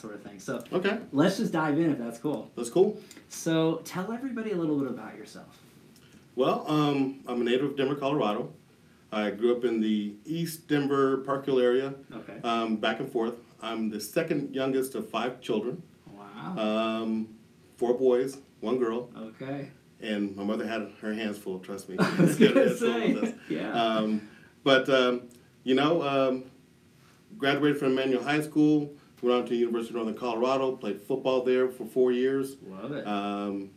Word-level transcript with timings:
sort 0.00 0.14
of 0.14 0.22
thing. 0.22 0.40
So 0.40 0.62
Okay, 0.72 0.98
let's 1.12 1.36
just 1.36 1.52
dive 1.52 1.78
in 1.78 1.92
if 1.92 1.98
that's 1.98 2.18
cool. 2.18 2.50
that's 2.56 2.70
cool. 2.70 2.98
So 3.28 3.82
tell 3.84 4.12
everybody 4.12 4.52
a 4.52 4.56
little 4.56 4.78
bit 4.78 4.88
about 4.90 5.16
yourself. 5.16 5.58
Well, 6.36 6.64
um, 6.68 7.20
I'm 7.26 7.40
a 7.40 7.44
native 7.44 7.70
of 7.70 7.76
Denver, 7.76 7.94
Colorado. 7.96 8.52
I 9.12 9.30
grew 9.30 9.54
up 9.56 9.64
in 9.64 9.80
the 9.80 10.14
East 10.24 10.68
Denver 10.68 11.18
Park 11.18 11.44
Hill 11.46 11.58
area, 11.58 11.94
Okay. 12.14 12.38
um, 12.44 12.76
back 12.76 13.00
and 13.00 13.10
forth. 13.10 13.34
I'm 13.60 13.90
the 13.90 14.00
second 14.00 14.54
youngest 14.54 14.94
of 14.94 15.08
five 15.10 15.40
children, 15.40 15.82
Wow. 16.16 16.56
um, 17.02 17.28
four 17.76 17.94
boys, 17.94 18.38
one 18.60 18.78
girl, 18.78 19.10
okay. 19.16 19.70
and 20.00 20.34
my 20.36 20.44
mother 20.44 20.66
had 20.66 20.88
her 21.02 21.12
hands 21.12 21.36
full. 21.38 21.58
Trust 21.58 21.88
me. 21.88 21.96
I 22.00 22.20
was 22.20 22.36
gonna 22.38 22.74
say, 22.76 23.34
yeah. 23.48 23.72
Um, 23.72 24.28
but 24.62 24.88
um, 24.88 25.22
you 25.64 25.74
know, 25.74 26.00
um, 26.02 26.44
graduated 27.36 27.78
from 27.78 27.94
Manual 27.96 28.22
High 28.22 28.40
School. 28.40 28.94
Went 29.22 29.36
on 29.36 29.44
to 29.44 29.50
the 29.50 29.56
University 29.56 29.90
of 29.90 29.96
Northern 29.96 30.14
Colorado. 30.18 30.76
Played 30.76 31.00
football 31.02 31.42
there 31.44 31.68
for 31.68 31.84
four 31.84 32.10
years. 32.12 32.56
Love 32.66 32.92
it. 32.92 33.06
Um, 33.06 33.70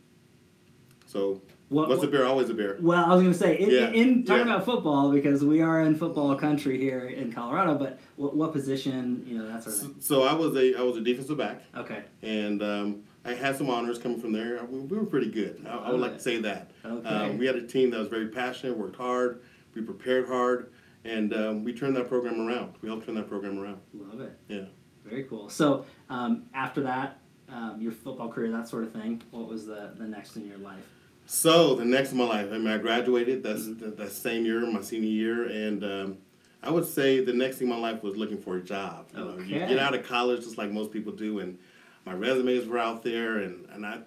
so, 1.06 1.42
What- 1.68 1.88
what's 1.88 2.02
a 2.02 2.06
bear? 2.08 2.24
Always 2.26 2.48
a 2.50 2.54
bear. 2.54 2.78
Well, 2.80 3.04
I 3.04 3.14
was 3.14 3.20
going 3.22 3.32
to 3.32 3.38
say, 3.38 3.58
in, 3.58 3.70
Yeah, 3.70 3.90
in 3.90 4.24
talking 4.24 4.46
yeah. 4.46 4.54
about 4.54 4.64
football, 4.64 5.10
because 5.12 5.44
we 5.44 5.60
are 5.60 5.82
in 5.82 5.94
football 5.96 6.34
country 6.36 6.78
here 6.78 7.06
in 7.08 7.30
Colorado, 7.32 7.76
but 7.76 7.98
what, 8.16 8.34
what 8.36 8.52
position, 8.52 9.22
you 9.26 9.38
know, 9.38 9.46
that 9.48 9.62
sort 9.62 9.74
of 9.76 9.80
So, 9.80 9.86
thing? 9.88 9.96
so 10.00 10.22
I 10.22 10.32
was 10.34 10.56
a 10.56 10.74
I 10.78 10.82
was 10.82 10.96
a 10.96 11.00
defensive 11.02 11.36
back, 11.36 11.62
Okay. 11.76 12.02
and 12.22 12.62
um, 12.62 13.02
I 13.24 13.34
had 13.34 13.56
some 13.56 13.68
honors 13.70 13.98
coming 13.98 14.20
from 14.20 14.32
there. 14.32 14.64
We, 14.64 14.80
we 14.80 14.96
were 14.98 15.04
pretty 15.06 15.30
good. 15.30 15.66
I, 15.68 15.76
I 15.76 15.90
would 15.90 16.00
like 16.00 16.14
to 16.14 16.20
say 16.20 16.40
that. 16.40 16.70
Okay. 16.84 17.08
Um, 17.08 17.38
we 17.38 17.46
had 17.46 17.56
a 17.56 17.66
team 17.66 17.90
that 17.90 17.98
was 17.98 18.08
very 18.08 18.28
passionate, 18.28 18.76
worked 18.78 18.96
hard, 18.96 19.42
we 19.74 19.82
prepared 19.82 20.26
hard, 20.26 20.72
and 21.04 21.32
um, 21.34 21.64
we 21.64 21.72
turned 21.74 21.96
that 21.96 22.08
program 22.08 22.40
around. 22.46 22.74
We 22.82 22.88
helped 22.88 23.06
turn 23.06 23.14
that 23.16 23.28
program 23.28 23.58
around. 23.58 23.78
Love 23.94 24.20
it. 24.20 24.32
Yeah. 24.48 24.64
Very 25.04 25.24
cool. 25.24 25.48
So 25.48 25.84
um, 26.08 26.44
after 26.54 26.80
that, 26.82 27.18
um, 27.48 27.76
your 27.80 27.92
football 27.92 28.28
career, 28.30 28.50
that 28.52 28.68
sort 28.68 28.84
of 28.84 28.92
thing, 28.92 29.22
what 29.30 29.48
was 29.48 29.66
the, 29.66 29.92
the 29.98 30.04
next 30.06 30.36
in 30.36 30.46
your 30.46 30.58
life? 30.58 30.82
So 31.26 31.74
the 31.74 31.84
next 31.84 32.12
in 32.12 32.18
my 32.18 32.24
life, 32.24 32.48
I 32.52 32.58
mean, 32.58 32.66
I 32.68 32.78
graduated. 32.78 33.42
That's 33.42 33.62
Mm-hmm. 33.62 33.80
that, 33.84 33.96
that 33.98 34.12
same 34.12 34.44
year, 34.44 34.60
my 34.66 34.80
senior 34.82 35.08
year, 35.08 35.44
and 35.48 35.84
um, 35.84 36.18
I 36.62 36.70
would 36.70 36.86
say 36.86 37.20
the 37.24 37.32
next 37.32 37.56
thing 37.58 37.68
in 37.68 37.74
my 37.74 37.80
life 37.80 38.02
was 38.02 38.16
looking 38.16 38.38
for 38.38 38.56
a 38.56 38.62
job. 38.62 39.06
You, 39.12 39.18
know, 39.24 39.38
you 39.38 39.56
Okay. 39.56 39.68
get 39.68 39.78
out 39.78 39.94
of 39.94 40.06
college 40.06 40.42
just 40.42 40.58
like 40.58 40.70
most 40.70 40.90
people 40.90 41.12
do, 41.12 41.38
and 41.40 41.58
my 42.04 42.12
resumes 42.14 42.66
were 42.66 42.78
out 42.78 43.02
there, 43.02 43.38
and, 43.38 43.66
and 43.70 43.86
I 43.86 44.00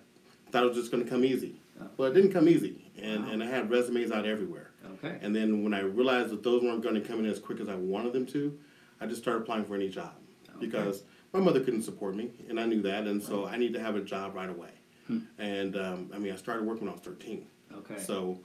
thought 0.51 0.63
it 0.63 0.67
was 0.67 0.77
just 0.77 0.91
going 0.91 1.03
to 1.03 1.09
come 1.09 1.23
easy. 1.25 1.55
Oh. 1.81 1.85
Well, 1.97 2.11
it 2.11 2.13
didn't 2.13 2.31
come 2.33 2.47
easy, 2.49 2.91
and, 3.01 3.25
Wow. 3.25 3.31
and 3.31 3.43
I 3.43 3.47
had 3.47 3.69
resumes 3.69 4.11
out 4.11 4.25
everywhere. 4.25 4.71
Okay. 5.03 5.17
And 5.21 5.35
then 5.35 5.63
when 5.63 5.73
I 5.73 5.81
realized 5.81 6.29
that 6.31 6.41
those 6.43 6.63
weren't 6.63 6.81
going 6.81 6.95
to 6.95 7.01
come 7.01 7.19
in 7.19 7.25
as 7.25 7.39
quick 7.39 7.59
as 7.59 7.69
I 7.69 7.75
wanted 7.75 8.13
them 8.13 8.25
to, 8.27 8.57
I 9.01 9.05
just 9.05 9.21
started 9.21 9.41
applying 9.43 9.65
for 9.65 9.75
any 9.75 9.89
job 9.89 10.11
Okay. 10.11 10.23
Because 10.59 11.03
my 11.33 11.39
mother 11.39 11.59
couldn't 11.59 11.83
support 11.83 12.15
me, 12.15 12.31
and 12.49 12.59
I 12.59 12.65
knew 12.65 12.81
that, 12.83 13.05
and 13.05 13.21
so 13.21 13.45
I 13.45 13.57
need 13.57 13.73
to 13.73 13.79
have 13.79 13.95
a 13.95 14.01
job 14.01 14.35
right 14.35 14.49
away. 14.49 14.69
Hmm. 15.07 15.19
And 15.37 15.75
um, 15.77 16.11
I 16.13 16.17
mean, 16.17 16.33
I 16.33 16.35
started 16.35 16.65
working 16.65 16.85
when 16.85 16.89
I 16.89 16.93
was 16.97 17.01
13. 17.01 17.45
Okay. 17.79 17.99
So 17.99 18.39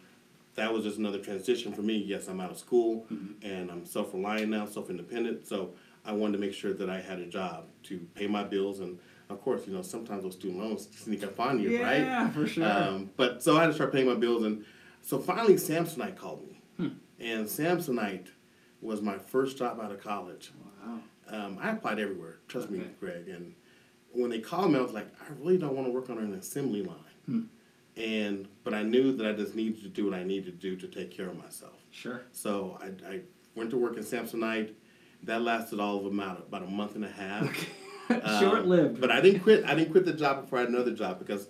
that 0.54 0.72
was 0.72 0.84
just 0.84 0.98
another 0.98 1.18
transition 1.18 1.72
for 1.72 1.82
me. 1.82 1.96
Yes, 1.96 2.28
I'm 2.28 2.40
out 2.40 2.50
of 2.50 2.58
school 2.58 3.06
Mm-hmm. 3.12 3.44
and 3.46 3.70
I'm 3.70 3.84
self 3.86 4.12
reliant 4.14 4.50
now, 4.50 4.66
self 4.66 4.90
independent. 4.90 5.46
So 5.46 5.70
I 6.04 6.12
wanted 6.12 6.32
to 6.34 6.38
make 6.38 6.52
sure 6.54 6.72
that 6.74 6.90
I 6.90 7.00
had 7.00 7.18
a 7.20 7.26
job 7.26 7.64
to 7.84 7.98
pay 8.14 8.26
my 8.26 8.44
bills. 8.44 8.80
And 8.80 8.98
of 9.30 9.40
course, 9.40 9.66
you 9.66 9.72
know, 9.72 9.82
sometimes 9.82 10.22
those 10.24 10.34
student 10.34 10.60
loans 10.60 10.88
sneak 10.96 11.24
up 11.24 11.38
on 11.40 11.58
you, 11.60 11.82
right? 11.82 12.02
yeah, 12.02 12.30
for 12.30 12.46
sure. 12.46 12.64
Um, 12.70 13.10
but 13.16 13.42
so 13.42 13.56
I 13.56 13.62
had 13.62 13.66
to 13.68 13.74
start 13.74 13.92
paying 13.92 14.06
my 14.06 14.14
bills. 14.14 14.42
And 14.44 14.64
so 15.00 15.18
finally, 15.18 15.54
Samsonite 15.54 16.16
called 16.16 16.46
me. 16.46 16.60
Hmm. 16.76 16.88
And 17.18 17.46
Samsonite 17.46 18.26
was 18.80 19.00
my 19.00 19.16
first 19.18 19.56
job 19.56 19.80
out 19.80 19.90
of 19.92 20.00
college. 20.02 20.52
wow. 20.84 20.98
Um, 21.28 21.58
I 21.60 21.70
applied 21.70 21.98
everywhere, 21.98 22.38
trust 22.48 22.70
me, 22.70 22.82
Greg. 23.00 23.28
And 23.28 23.54
when 24.12 24.30
they 24.30 24.40
called 24.40 24.72
me, 24.72 24.78
I 24.78 24.82
was 24.82 24.92
like, 24.92 25.08
I 25.20 25.32
really 25.38 25.58
don't 25.58 25.74
want 25.74 25.86
to 25.86 25.92
work 25.92 26.10
on 26.10 26.18
an 26.18 26.34
assembly 26.34 26.82
line. 26.82 26.96
Hmm. 27.26 27.42
And 27.96 28.48
but 28.64 28.74
I 28.74 28.82
knew 28.82 29.14
that 29.16 29.26
I 29.26 29.32
just 29.32 29.54
needed 29.54 29.82
to 29.82 29.88
do 29.88 30.06
what 30.06 30.14
I 30.14 30.24
needed 30.24 30.46
to 30.46 30.52
do 30.52 30.76
to 30.76 30.86
take 30.88 31.10
care 31.10 31.28
of 31.28 31.36
myself. 31.36 31.74
Sure. 31.90 32.22
So 32.32 32.78
I, 32.80 32.86
I 33.08 33.20
went 33.54 33.70
to 33.70 33.76
work 33.76 33.96
in 33.96 34.02
Samsonite. 34.02 34.72
That 35.24 35.42
lasted 35.42 35.78
all 35.78 35.98
of 35.98 36.06
about 36.06 36.38
about 36.40 36.62
a 36.62 36.66
month 36.66 36.96
and 36.96 37.04
a 37.04 37.10
half. 37.10 37.48
Um, 38.10 38.40
Short 38.40 38.66
lived. 38.66 39.00
But 39.00 39.10
I 39.10 39.20
didn't 39.20 39.40
quit. 39.40 39.64
I 39.64 39.74
didn't 39.74 39.92
quit 39.92 40.04
the 40.04 40.12
job 40.12 40.42
before 40.42 40.58
I 40.58 40.62
had 40.62 40.70
another 40.70 40.92
job 40.92 41.18
because, 41.18 41.48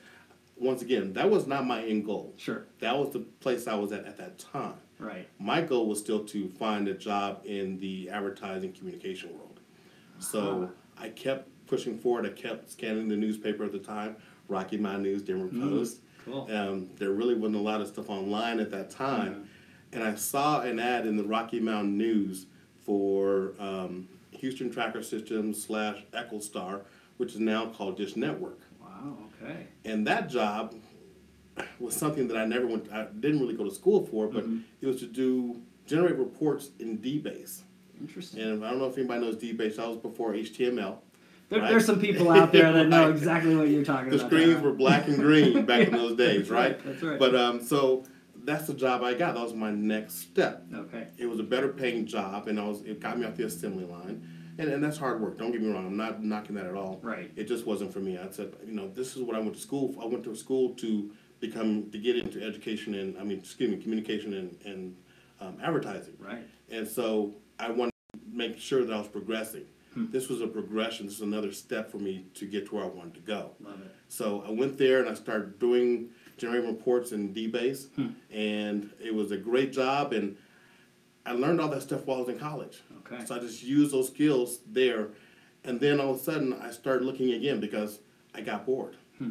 once 0.56 0.82
again, 0.82 1.12
that 1.14 1.28
was 1.28 1.46
not 1.46 1.66
my 1.66 1.82
end 1.82 2.04
goal. 2.04 2.34
Sure. 2.36 2.66
That 2.78 2.96
was 2.96 3.12
the 3.12 3.20
place 3.20 3.66
I 3.66 3.74
was 3.74 3.90
at 3.90 4.04
at 4.04 4.18
that 4.18 4.38
time. 4.38 4.74
Right. 4.98 5.28
My 5.38 5.62
goal 5.62 5.88
was 5.88 5.98
still 5.98 6.24
to 6.26 6.48
find 6.50 6.86
a 6.86 6.94
job 6.94 7.42
in 7.44 7.78
the 7.80 8.10
advertising 8.10 8.72
communication 8.72 9.36
world. 9.36 9.51
So 10.22 10.70
I 10.98 11.08
kept 11.08 11.48
pushing 11.66 11.98
forward. 11.98 12.26
I 12.26 12.30
kept 12.30 12.70
scanning 12.70 13.08
the 13.08 13.16
newspaper 13.16 13.64
at 13.64 13.72
the 13.72 13.78
time, 13.78 14.16
Rocky 14.48 14.76
Mountain 14.76 15.02
News, 15.02 15.22
Denver 15.22 15.48
Post. 15.48 16.00
Cool. 16.24 16.48
Um, 16.52 16.90
there 16.98 17.10
really 17.10 17.34
wasn't 17.34 17.56
a 17.56 17.60
lot 17.60 17.80
of 17.80 17.88
stuff 17.88 18.08
online 18.08 18.60
at 18.60 18.70
that 18.70 18.90
time. 18.90 19.48
And 19.92 20.02
I 20.02 20.14
saw 20.14 20.60
an 20.60 20.78
ad 20.78 21.06
in 21.06 21.16
the 21.16 21.24
Rocky 21.24 21.60
Mountain 21.60 21.98
News 21.98 22.46
for 22.84 23.52
um, 23.58 24.08
Houston 24.30 24.70
Tracker 24.70 25.02
Systems 25.02 25.62
slash 25.62 26.04
EchoStar, 26.12 26.82
which 27.16 27.34
is 27.34 27.40
now 27.40 27.66
called 27.66 27.96
Dish 27.96 28.16
Network. 28.16 28.60
Wow. 28.80 29.16
Okay. 29.42 29.66
And 29.84 30.06
that 30.06 30.30
job 30.30 30.74
was 31.78 31.94
something 31.94 32.28
that 32.28 32.36
I 32.36 32.44
never 32.44 32.66
went, 32.66 32.90
I 32.92 33.04
didn't 33.04 33.40
really 33.40 33.54
go 33.54 33.64
to 33.64 33.70
school 33.70 34.06
for, 34.06 34.28
but 34.28 34.44
it 34.80 34.86
was 34.86 35.00
to 35.00 35.06
do, 35.06 35.60
generate 35.86 36.16
reports 36.16 36.70
in 36.78 36.98
DBase. 36.98 37.62
Interesting. 38.02 38.40
And 38.40 38.64
I 38.64 38.70
don't 38.70 38.78
know 38.78 38.86
if 38.86 38.98
anybody 38.98 39.20
knows 39.20 39.36
DBase, 39.36 39.76
that 39.76 39.88
was 39.88 39.96
before 39.96 40.32
HTML. 40.34 40.98
There, 41.48 41.60
right. 41.60 41.68
There's 41.70 41.84
some 41.86 42.00
people 42.00 42.30
out 42.30 42.50
there 42.52 42.72
that 42.72 42.88
know 42.88 43.10
exactly 43.16 43.54
what 43.54 43.68
you're 43.68 43.84
talking 43.84 44.10
The 44.10 44.16
about. 44.16 44.30
The 44.30 44.36
screens 44.36 44.54
there. 44.54 44.62
were 44.62 44.72
black 44.72 45.06
and 45.08 45.16
green 45.18 45.64
back 45.66 45.88
in 45.88 45.94
those 45.94 46.16
days, 46.16 46.48
That's 46.48 46.50
right? 46.50 46.84
That's 46.84 47.02
right. 47.02 47.18
But 47.18 47.34
um, 47.34 47.62
so 47.62 48.04
that's 48.44 48.66
the 48.66 48.74
job 48.74 49.02
I 49.02 49.14
got. 49.14 49.34
That 49.34 49.42
was 49.44 49.54
my 49.54 49.70
next 49.70 50.14
step. 50.18 50.64
okay. 50.74 51.08
It 51.18 51.26
was 51.26 51.38
a 51.38 51.42
better 51.44 51.68
paying 51.68 52.06
job, 52.06 52.48
and 52.48 52.58
I 52.58 52.64
was 52.64 52.82
it 52.82 53.00
got 53.00 53.18
me 53.18 53.26
off 53.26 53.36
the 53.36 53.44
assembly 53.44 53.84
line, 53.84 54.26
and 54.58 54.68
and 54.68 54.82
that's 54.82 54.96
hard 54.96 55.20
work. 55.20 55.38
Don't 55.38 55.52
get 55.52 55.60
me 55.62 55.70
wrong. 55.72 55.86
I'm 55.86 55.96
not 55.96 56.22
knocking 56.24 56.56
that 56.56 56.66
at 56.66 56.74
all. 56.74 56.98
Right. 57.02 57.30
It 57.36 57.44
just 57.44 57.66
wasn't 57.66 57.92
for 57.92 58.00
me. 58.00 58.18
I 58.18 58.30
said, 58.30 58.54
you 58.66 58.72
know, 58.72 58.88
this 58.88 59.14
is 59.16 59.22
what 59.22 59.36
I 59.36 59.40
went 59.40 59.54
to 59.54 59.60
school. 59.60 59.92
For. 59.92 60.02
I 60.02 60.06
went 60.06 60.24
to 60.24 60.34
school 60.34 60.70
to 60.76 61.10
become 61.38 61.90
to 61.90 61.98
get 61.98 62.16
into 62.16 62.42
education 62.42 62.94
and 62.94 63.18
I 63.18 63.24
mean, 63.24 63.38
excuse 63.40 63.70
me, 63.70 63.76
communication 63.76 64.32
and 64.34 64.56
and 64.64 64.96
um, 65.40 65.58
advertising. 65.62 66.14
Right. 66.18 66.44
And 66.70 66.88
so 66.88 67.34
I 67.58 67.70
wanted 67.70 67.90
to 67.90 67.91
make 68.32 68.58
sure 68.58 68.84
that 68.84 68.92
I 68.92 68.98
was 68.98 69.08
progressing. 69.08 69.64
Hmm. 69.94 70.06
This 70.10 70.28
was 70.28 70.40
a 70.40 70.46
progression. 70.46 71.06
This 71.06 71.16
was 71.20 71.28
another 71.28 71.52
step 71.52 71.90
for 71.90 71.98
me 71.98 72.24
to 72.34 72.46
get 72.46 72.66
to 72.68 72.74
where 72.76 72.84
I 72.84 72.88
wanted 72.88 73.14
to 73.14 73.20
go. 73.20 73.50
Love 73.62 73.80
it. 73.82 73.94
So 74.08 74.42
I 74.46 74.50
went 74.50 74.78
there 74.78 75.00
and 75.00 75.08
I 75.08 75.14
started 75.14 75.58
doing 75.58 76.08
generating 76.38 76.68
reports 76.68 77.12
in 77.12 77.34
DBase, 77.34 77.88
Hmm. 77.94 78.08
and 78.30 78.90
it 79.00 79.14
was 79.14 79.30
a 79.32 79.36
great 79.36 79.72
job. 79.72 80.12
And 80.12 80.36
I 81.26 81.32
learned 81.32 81.60
all 81.60 81.68
that 81.68 81.82
stuff 81.82 82.06
while 82.06 82.18
I 82.18 82.20
was 82.20 82.28
in 82.30 82.38
college. 82.38 82.80
Okay. 83.06 83.24
So 83.26 83.36
I 83.36 83.38
just 83.38 83.62
used 83.62 83.92
those 83.92 84.08
skills 84.08 84.60
there, 84.66 85.08
and 85.64 85.78
then 85.78 86.00
all 86.00 86.12
of 86.14 86.16
a 86.20 86.22
sudden 86.22 86.54
I 86.54 86.70
started 86.70 87.04
looking 87.04 87.32
again 87.32 87.60
because 87.60 88.00
I 88.34 88.40
got 88.40 88.64
bored. 88.64 88.96
Hmm. 89.18 89.24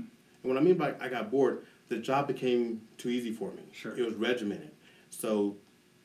And 0.44 0.54
what 0.54 0.58
I 0.58 0.62
mean 0.62 0.76
by 0.78 0.94
I 1.00 1.10
got 1.10 1.32
bored, 1.32 1.66
the 1.90 1.98
job 1.98 2.28
became 2.28 2.82
too 2.98 3.10
easy 3.10 3.32
for 3.32 3.52
me. 3.52 3.64
Sure. 3.74 3.98
It 3.98 4.06
was 4.06 4.14
regimented, 4.14 4.72
so 5.10 5.58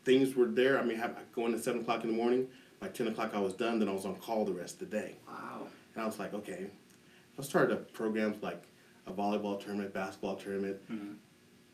things 0.05 0.35
were 0.35 0.47
there. 0.47 0.79
I 0.79 0.85
mean, 0.85 1.01
I 1.01 1.11
go 1.35 1.47
in 1.47 1.55
at 1.55 1.63
seven 1.63 1.83
o'clock 1.83 2.03
in 2.05 2.11
the 2.11 2.17
morning. 2.17 2.49
By 2.81 2.89
ten 2.89 3.09
o'clock, 3.09 3.33
I 3.35 3.41
was 3.41 3.55
done. 3.55 3.79
Then 3.79 3.89
I 3.89 3.93
was 3.93 4.05
on 4.05 4.17
call 4.17 4.45
the 4.45 4.53
rest 4.53 4.81
of 4.83 4.91
the 4.91 4.97
day. 4.99 5.17
Wow. 5.27 5.67
And 5.95 6.03
I 6.03 6.07
was 6.07 6.19
like, 6.19 6.35
okay. 6.35 6.67
I 7.39 7.43
started 7.43 7.73
up 7.75 7.93
programs 7.93 8.43
like 8.43 8.63
a 9.07 9.13
volleyball 9.13 9.61
tournament, 9.63 9.93
basketball 9.93 10.37
tournament, 10.37 10.79
Mhm. 10.91 11.17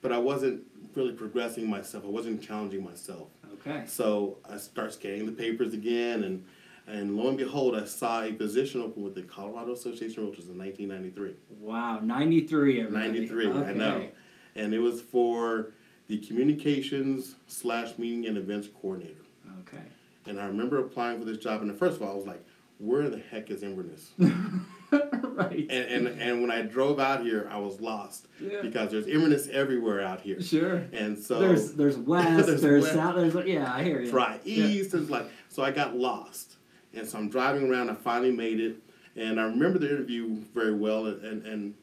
but 0.00 0.12
I 0.12 0.18
wasn't 0.18 0.62
really 0.94 1.12
progressing 1.12 1.68
myself. 1.70 2.04
I 2.04 2.08
wasn't 2.08 2.42
challenging 2.42 2.82
myself. 2.84 3.28
Okay. 3.54 3.84
So 3.86 4.38
I 4.48 4.56
start 4.58 4.92
scanning 4.92 5.26
the 5.26 5.32
papers 5.32 5.72
again, 5.74 6.24
and 6.24 6.44
and 6.88 7.16
lo 7.16 7.28
and 7.28 7.38
behold, 7.38 7.76
I 7.76 7.84
saw 7.84 8.22
a 8.24 8.32
position 8.32 8.80
open 8.80 9.04
with 9.04 9.14
the 9.14 9.22
Colorado 9.22 9.72
Association 9.72 10.24
of 10.24 10.30
Realtors 10.30 10.50
in 10.50 10.58
1993. 10.58 11.36
Wow. 11.60 12.00
93. 12.00 12.80
everybody. 12.80 13.08
93, 13.08 13.46
I 13.52 13.72
know. 13.72 14.08
And 14.56 14.74
it 14.74 14.80
was 14.80 15.00
for 15.00 15.72
the 16.08 16.18
communications 16.18 17.36
slash 17.46 17.96
meeting 17.98 18.26
and 18.26 18.36
events 18.36 18.66
coordinator. 18.68 19.22
Okay. 19.60 19.82
And 20.26 20.40
I 20.40 20.46
remember 20.46 20.78
applying 20.78 21.18
for 21.18 21.24
this 21.24 21.38
job, 21.38 21.62
and 21.62 21.70
at 21.70 21.76
first 21.78 21.96
of 21.96 22.02
all, 22.02 22.12
I 22.12 22.14
was 22.14 22.26
like, 22.26 22.44
where 22.78 23.08
the 23.08 23.18
heck 23.18 23.50
is 23.50 23.62
Inverness? 23.62 24.10
right. 24.18 25.66
and, 25.70 25.70
and 25.70 26.08
and 26.20 26.40
when 26.42 26.50
I 26.50 26.62
drove 26.62 26.98
out 27.00 27.22
here, 27.22 27.48
I 27.50 27.58
was 27.58 27.80
lost 27.80 28.26
Yeah. 28.40 28.60
because 28.62 28.90
there's 28.90 29.06
Inverness 29.06 29.48
everywhere 29.48 30.00
out 30.00 30.20
here, 30.20 30.40
Sure. 30.40 30.84
and 30.92 31.18
so 31.18 31.38
there's 31.38 31.72
there's 31.74 31.96
west, 32.12 32.46
there's, 32.46 32.60
There's 32.62 32.82
west. 32.84 32.94
south, 32.94 33.16
there's 33.16 33.46
yeah, 33.46 33.72
I 33.72 33.82
hear 33.84 34.00
you. 34.00 34.10
try 34.10 34.38
Yeah. 34.44 34.64
east. 34.66 34.94
It's 34.94 35.10
like 35.10 35.26
so 35.48 35.62
I 35.62 35.70
got 35.70 35.96
lost, 35.96 36.56
and 36.94 37.06
so 37.06 37.18
I'm 37.18 37.28
driving 37.28 37.70
around. 37.70 37.90
I 37.90 37.94
finally 37.94 38.32
made 38.32 38.60
it, 38.60 38.76
and 39.16 39.40
I 39.40 39.44
remember 39.44 39.78
the 39.78 39.88
interview 39.90 40.36
very 40.54 40.74
well. 40.74 41.06
And 41.06 41.22
and, 41.24 41.46
and 41.46 41.74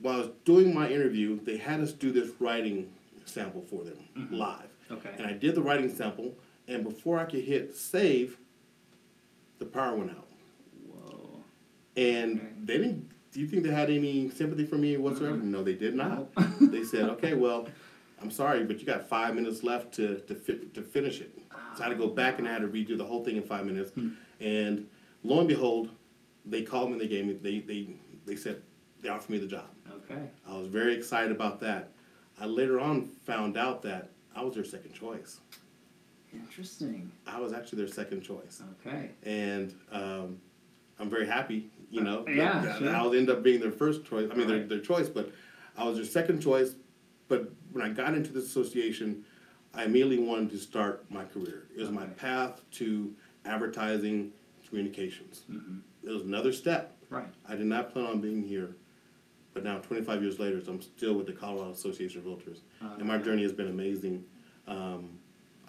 while 0.00 0.14
I 0.14 0.18
was 0.18 0.30
doing 0.44 0.74
my 0.74 0.88
interview, 0.88 1.40
they 1.44 1.56
had 1.56 1.80
us 1.80 1.92
do 1.92 2.10
this 2.12 2.30
writing 2.40 2.92
sample 3.24 3.62
for 3.62 3.84
them 3.84 3.98
Mm-hmm. 4.18 4.34
live, 4.34 4.68
Okay. 4.90 5.10
and 5.18 5.26
I 5.26 5.32
did 5.32 5.54
the 5.54 5.62
writing 5.62 5.94
sample. 5.94 6.34
And 6.68 6.82
before 6.84 7.18
I 7.18 7.24
could 7.24 7.44
hit 7.44 7.76
save, 7.76 8.38
the 9.58 9.66
power 9.66 9.94
went 9.96 10.10
out. 10.10 10.26
Whoa. 10.86 11.42
And 11.96 12.38
Okay. 12.38 12.48
they 12.64 12.78
didn't. 12.78 13.10
Do 13.32 13.40
you 13.40 13.46
think 13.48 13.64
they 13.64 13.70
had 13.70 13.90
any 13.90 14.30
sympathy 14.30 14.64
for 14.64 14.76
me 14.76 14.96
whatsoever? 14.96 15.36
Mhm. 15.36 15.44
No, 15.44 15.62
they 15.64 15.74
did 15.74 15.94
not. 15.94 16.28
No. 16.38 16.44
they 16.68 16.84
said, 16.84 17.08
"Okay, 17.10 17.34
well, 17.34 17.66
I'm 18.22 18.30
sorry, 18.30 18.64
but 18.64 18.78
you 18.80 18.86
got 18.86 19.08
five 19.08 19.34
minutes 19.34 19.62
left 19.64 19.92
to 19.94 20.20
to, 20.20 20.34
fi- 20.34 20.66
to 20.74 20.82
finish 20.82 21.20
it." 21.20 21.36
So 21.76 21.80
I 21.82 21.88
had 21.88 21.90
to 21.90 21.96
go 21.96 22.08
back 22.08 22.38
and 22.38 22.46
I 22.48 22.52
had 22.52 22.62
to 22.62 22.68
redo 22.68 22.96
the 22.96 23.04
whole 23.04 23.24
thing 23.24 23.36
in 23.36 23.42
five 23.42 23.66
minutes. 23.66 23.90
Hmm. 23.92 24.10
And 24.40 24.88
lo 25.24 25.40
and 25.40 25.48
behold, 25.48 25.90
they 26.46 26.62
called 26.62 26.88
me. 26.90 26.92
and 26.94 27.00
They 27.02 27.08
gave 27.08 27.26
me. 27.26 27.32
They 27.34 27.58
they 27.60 27.88
they 28.24 28.36
said 28.36 28.62
they 29.02 29.08
offered 29.08 29.30
me 29.30 29.38
the 29.38 29.46
job. 29.46 29.68
Okay. 29.90 30.30
I 30.48 30.56
was 30.56 30.68
very 30.68 30.94
excited 30.94 31.32
about 31.32 31.60
that. 31.60 31.90
I 32.40 32.46
later 32.46 32.78
on 32.80 33.06
found 33.26 33.56
out 33.56 33.82
that 33.82 34.10
I 34.34 34.42
was 34.42 34.54
their 34.54 34.64
second 34.64 34.92
choice. 34.94 35.40
Interesting. 36.34 37.10
I 37.26 37.38
was 37.40 37.52
actually 37.52 37.78
their 37.78 37.92
second 37.92 38.22
choice, 38.22 38.62
Okay. 38.86 39.10
and 39.22 39.74
um, 39.92 40.38
I'm 40.98 41.10
very 41.10 41.26
happy. 41.26 41.70
You 41.90 42.00
know, 42.02 42.24
Yeah, 42.28 42.60
that- 42.60 42.78
sure. 42.78 42.90
I'll 42.94 43.14
end 43.14 43.30
up 43.30 43.42
being 43.42 43.60
their 43.60 43.70
first 43.72 44.04
choice. 44.04 44.28
I 44.30 44.34
mean, 44.34 44.48
their, 44.48 44.58
Right. 44.58 44.68
their 44.68 44.80
choice, 44.80 45.08
but 45.08 45.30
I 45.76 45.84
was 45.84 45.96
their 45.96 46.04
second 46.06 46.40
choice. 46.40 46.74
But 47.28 47.50
when 47.72 47.84
I 47.84 47.88
got 47.90 48.14
into 48.14 48.32
this 48.32 48.44
association, 48.44 49.24
I 49.72 49.84
immediately 49.84 50.18
wanted 50.18 50.50
to 50.50 50.58
start 50.58 51.04
my 51.10 51.24
career. 51.24 51.66
It 51.74 51.80
was 51.80 51.90
my 51.90 52.06
path 52.06 52.62
to 52.72 53.14
advertising 53.44 54.32
communications. 54.68 55.42
Mhm. 55.50 55.80
It 56.02 56.10
was 56.10 56.22
another 56.22 56.52
step. 56.52 56.96
Right. 57.10 57.28
I 57.48 57.54
did 57.56 57.66
not 57.66 57.92
plan 57.92 58.06
on 58.06 58.20
being 58.20 58.42
here, 58.42 58.76
but 59.52 59.62
now 59.64 59.78
25 59.78 60.22
years 60.22 60.38
later, 60.38 60.60
I'm 60.66 60.80
still 60.82 61.14
with 61.14 61.26
the 61.26 61.32
Colorado 61.32 61.70
Association 61.72 62.20
of 62.20 62.26
Realtors, 62.26 62.60
and 62.80 63.04
my 63.06 63.16
Okay. 63.16 63.24
journey 63.24 63.42
has 63.42 63.52
been 63.52 63.68
amazing. 63.68 64.24
Um, 64.66 65.18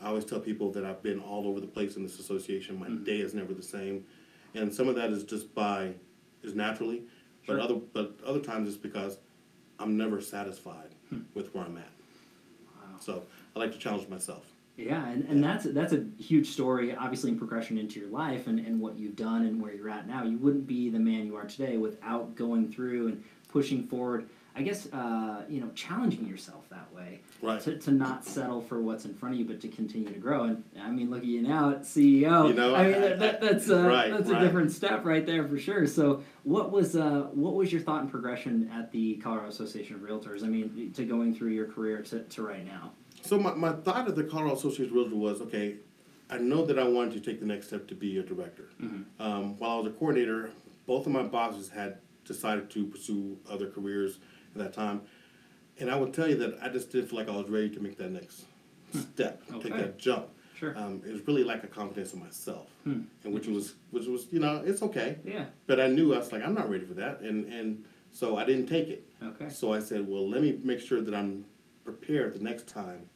I 0.06 0.10
always 0.10 0.24
tell 0.24 0.40
people 0.40 0.72
that 0.74 0.86
I've 0.86 1.02
been 1.02 1.20
all 1.20 1.48
over 1.48 1.60
the 1.60 1.66
place 1.66 1.96
in 1.98 2.04
this 2.04 2.20
association. 2.20 2.78
My 2.80 2.88
Mhm. 2.88 3.04
day 3.04 3.20
is 3.22 3.34
never 3.34 3.56
the 3.56 3.64
same, 3.64 4.06
and 4.54 4.72
some 4.72 4.88
of 4.88 4.94
that 4.96 5.10
is 5.10 5.24
just 5.24 5.54
by 5.56 5.96
is 6.44 6.54
naturally, 6.54 7.02
Sure. 7.42 7.58
but 7.58 7.60
other 7.64 7.76
but 7.92 8.16
other 8.24 8.40
times 8.40 8.68
it's 8.68 8.78
because 8.78 9.18
I'm 9.80 9.98
never 9.98 10.22
satisfied 10.22 10.94
Hmm. 11.10 11.22
with 11.34 11.54
where 11.56 11.66
I'm 11.66 11.76
at. 11.78 11.90
Wow. 12.76 13.00
So 13.00 13.24
I 13.56 13.60
like 13.60 13.72
to 13.72 13.80
challenge 13.80 14.08
myself. 14.08 14.46
Yeah, 14.78 15.08
and, 15.10 15.24
and 15.26 15.44
that's 15.44 15.64
that's 15.66 15.92
a 15.94 16.06
huge 16.20 16.50
story, 16.50 16.96
obviously 16.96 17.32
in 17.32 17.40
progression 17.40 17.80
into 17.80 18.00
your 18.00 18.10
life 18.10 18.46
and, 18.46 18.60
and 18.60 18.80
what 18.80 19.00
you've 19.00 19.16
done 19.16 19.44
and 19.44 19.60
where 19.60 19.74
you're 19.74 19.90
at 19.90 20.06
now. 20.08 20.24
You 20.24 20.38
wouldn't 20.38 20.68
be 20.68 20.90
the 20.92 21.00
man 21.00 21.26
you 21.26 21.36
are 21.36 21.46
today 21.48 21.78
without 21.78 22.36
going 22.36 22.72
through 22.72 23.08
and 23.08 23.24
pushing 23.48 23.88
forward. 23.88 24.30
I 24.58 24.62
guess 24.62 24.88
uh, 24.94 25.42
you 25.50 25.60
know 25.60 25.70
challenging 25.76 26.26
yourself 26.26 26.70
that 26.70 26.88
way 26.96 27.20
Right. 27.42 27.60
to, 27.62 27.78
to 27.78 27.92
not 27.92 28.24
settle 28.26 28.62
for 28.62 28.82
what's 28.82 29.04
in 29.06 29.14
front 29.14 29.36
of 29.36 29.40
you, 29.40 29.46
but 29.46 29.60
to 29.62 29.68
continue 29.68 30.08
to 30.12 30.18
grow. 30.20 30.46
And 30.46 30.64
I 30.82 30.90
mean, 30.90 31.10
look 31.10 31.20
at 31.20 31.26
you 31.26 31.42
now 31.42 31.72
at 31.72 31.82
CEO. 31.82 32.48
You 32.48 32.54
know, 32.54 32.74
I 32.74 32.86
mean 32.86 32.96
I- 32.96 33.00
that, 33.00 33.20
that, 33.20 33.42
that's 33.42 33.70
uh, 33.70 33.82
Right, 33.84 34.10
that's 34.12 34.30
right. 34.30 34.42
a 34.42 34.46
different 34.46 34.72
step 34.72 35.04
right 35.06 35.26
there 35.26 35.46
for 35.48 35.60
sure. 35.60 35.86
So 35.86 36.24
what 36.44 36.72
was 36.72 36.96
uh, 36.96 37.28
what 37.34 37.54
was 37.56 37.72
your 37.74 37.82
thought 37.82 38.02
and 38.02 38.10
progression 38.10 38.70
at 38.74 38.92
the 38.92 39.16
Colorado 39.18 39.50
Association 39.50 39.96
of 39.96 40.02
Realtors? 40.02 40.44
I 40.44 40.48
mean, 40.48 40.92
to 40.96 41.04
going 41.06 41.36
through 41.36 41.52
your 41.52 41.68
career 41.68 42.02
to, 42.04 42.20
to 42.24 42.42
right 42.42 42.66
now. 42.66 42.94
So 43.24 43.38
my, 43.38 43.54
my 43.56 43.74
thought 43.74 44.08
at 44.08 44.16
the 44.16 44.24
Colorado 44.24 44.56
Association 44.56 44.86
of 44.98 45.06
Realtors 45.08 45.14
was, 45.14 45.42
okay, 45.42 45.76
I 46.30 46.38
know 46.38 46.66
that 46.66 46.80
I 46.80 46.84
wanted 46.88 47.14
to 47.14 47.20
take 47.20 47.40
the 47.40 47.46
next 47.46 47.68
step 47.68 47.88
to 47.90 47.96
be 47.96 48.18
a 48.20 48.24
director. 48.24 48.70
Mhm. 48.82 49.04
Um, 49.20 49.58
while 49.60 49.72
I 49.72 49.78
was 49.80 49.88
a 49.88 49.92
coordinator, 49.92 50.52
both 50.88 51.06
of 51.08 51.12
my 51.12 51.24
bosses 51.24 51.70
had 51.70 51.98
decided 52.24 52.70
to 52.72 52.86
pursue 52.88 53.38
other 53.50 53.70
careers 53.70 54.20
at 54.56 54.64
that 54.64 54.74
time. 54.74 55.02
And 55.80 55.90
I 55.92 55.96
would 55.98 56.14
tell 56.14 56.28
you 56.28 56.36
that 56.38 56.58
I 56.62 56.70
just 56.70 56.92
didn't 56.92 57.10
feel 57.10 57.20
like 57.20 57.30
I 57.30 57.36
was 57.36 57.50
ready 57.50 57.70
to 57.72 57.80
make 57.82 57.98
that 57.98 58.12
next 58.12 58.46
step, 58.94 59.42
take 59.62 59.74
that 59.76 59.98
jump. 59.98 60.28
Sure. 60.58 60.78
Um, 60.78 61.02
it 61.06 61.12
was 61.12 61.28
really 61.28 61.44
like 61.44 61.66
a 61.66 61.68
confidence 61.68 62.14
in 62.14 62.20
myself, 62.22 62.70
Hmm. 62.86 63.02
and 63.26 63.34
which 63.34 63.46
was 63.48 63.74
which 63.92 64.06
was 64.08 64.28
you 64.32 64.40
know 64.40 64.64
it's 64.66 64.82
okay, 64.84 65.18
Yeah. 65.26 65.46
but 65.68 65.82
I 65.82 65.88
knew 65.88 66.14
I 66.14 66.20
was 66.20 66.32
like 66.32 66.44
I'm 66.46 66.54
not 66.54 66.70
ready 66.70 66.86
for 66.86 66.94
that, 66.94 67.20
and 67.20 67.46
and 67.52 67.84
so 68.14 68.38
I 68.38 68.46
didn't 68.46 68.68
take 68.68 68.88
it. 68.88 69.06
Okay. 69.22 69.50
So 69.50 69.74
I 69.74 69.80
said, 69.82 70.08
well, 70.08 70.30
let 70.30 70.42
me 70.42 70.58
make 70.64 70.80
sure 70.80 71.02
that 71.02 71.14
I'm 71.14 71.44
prepared 71.84 72.36
the 72.36 72.40
next 72.44 72.68
time 72.70 73.10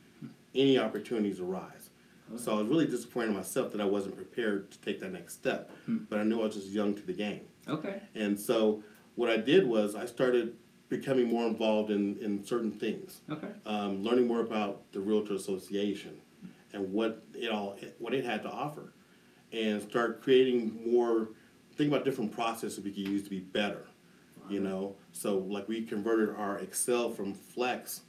any 0.54 0.78
opportunities 0.78 1.40
arise. 1.40 1.90
So 2.36 2.52
I 2.56 2.60
was 2.60 2.68
really 2.68 2.86
disappointed 2.86 3.30
in 3.30 3.36
myself 3.36 3.72
that 3.72 3.80
I 3.82 3.86
wasn't 3.86 4.16
prepared 4.18 4.70
to 4.72 4.80
take 4.82 5.00
that 5.00 5.14
next 5.14 5.34
step, 5.36 5.72
Hmm. 5.86 6.00
but 6.10 6.20
I 6.20 6.24
knew 6.24 6.42
I 6.42 6.46
was 6.48 6.56
just 6.56 6.68
young 6.68 6.94
to 6.96 7.02
the 7.02 7.14
game. 7.14 7.46
Okay. 7.70 8.02
And 8.16 8.38
so 8.38 8.84
what 9.16 9.30
I 9.30 9.38
did 9.38 9.66
was 9.66 9.96
I 9.96 10.06
started 10.06 10.58
becoming 10.90 11.28
more 11.28 11.46
involved 11.48 11.92
in, 11.92 12.18
in 12.18 12.44
certain 12.44 12.72
things, 12.72 13.22
Okay. 13.32 13.50
um, 13.66 14.04
learning 14.04 14.28
more 14.28 14.42
about 14.42 14.82
the 14.92 15.00
Realtor 15.00 15.34
Association 15.36 16.20
and 16.74 16.92
what 16.92 17.24
it 17.34 17.50
all 17.52 17.78
what 18.00 18.14
it 18.14 18.24
had 18.26 18.44
to 18.44 18.50
offer, 18.50 18.94
and 19.52 19.82
start 19.82 20.22
creating 20.22 20.92
more. 20.92 21.30
Think 21.76 21.92
about 21.94 22.04
different 22.04 22.32
processes 22.34 22.84
we 22.84 22.92
could 22.92 23.08
use 23.08 23.24
to 23.24 23.30
be 23.30 23.40
better. 23.40 23.86
You 24.50 24.60
know, 24.62 24.96
so 25.12 25.38
like 25.38 25.68
we 25.68 25.84
converted 25.84 26.36
our 26.36 26.58
Excel 26.58 27.12
from 27.12 27.34
Flex, 27.36 28.02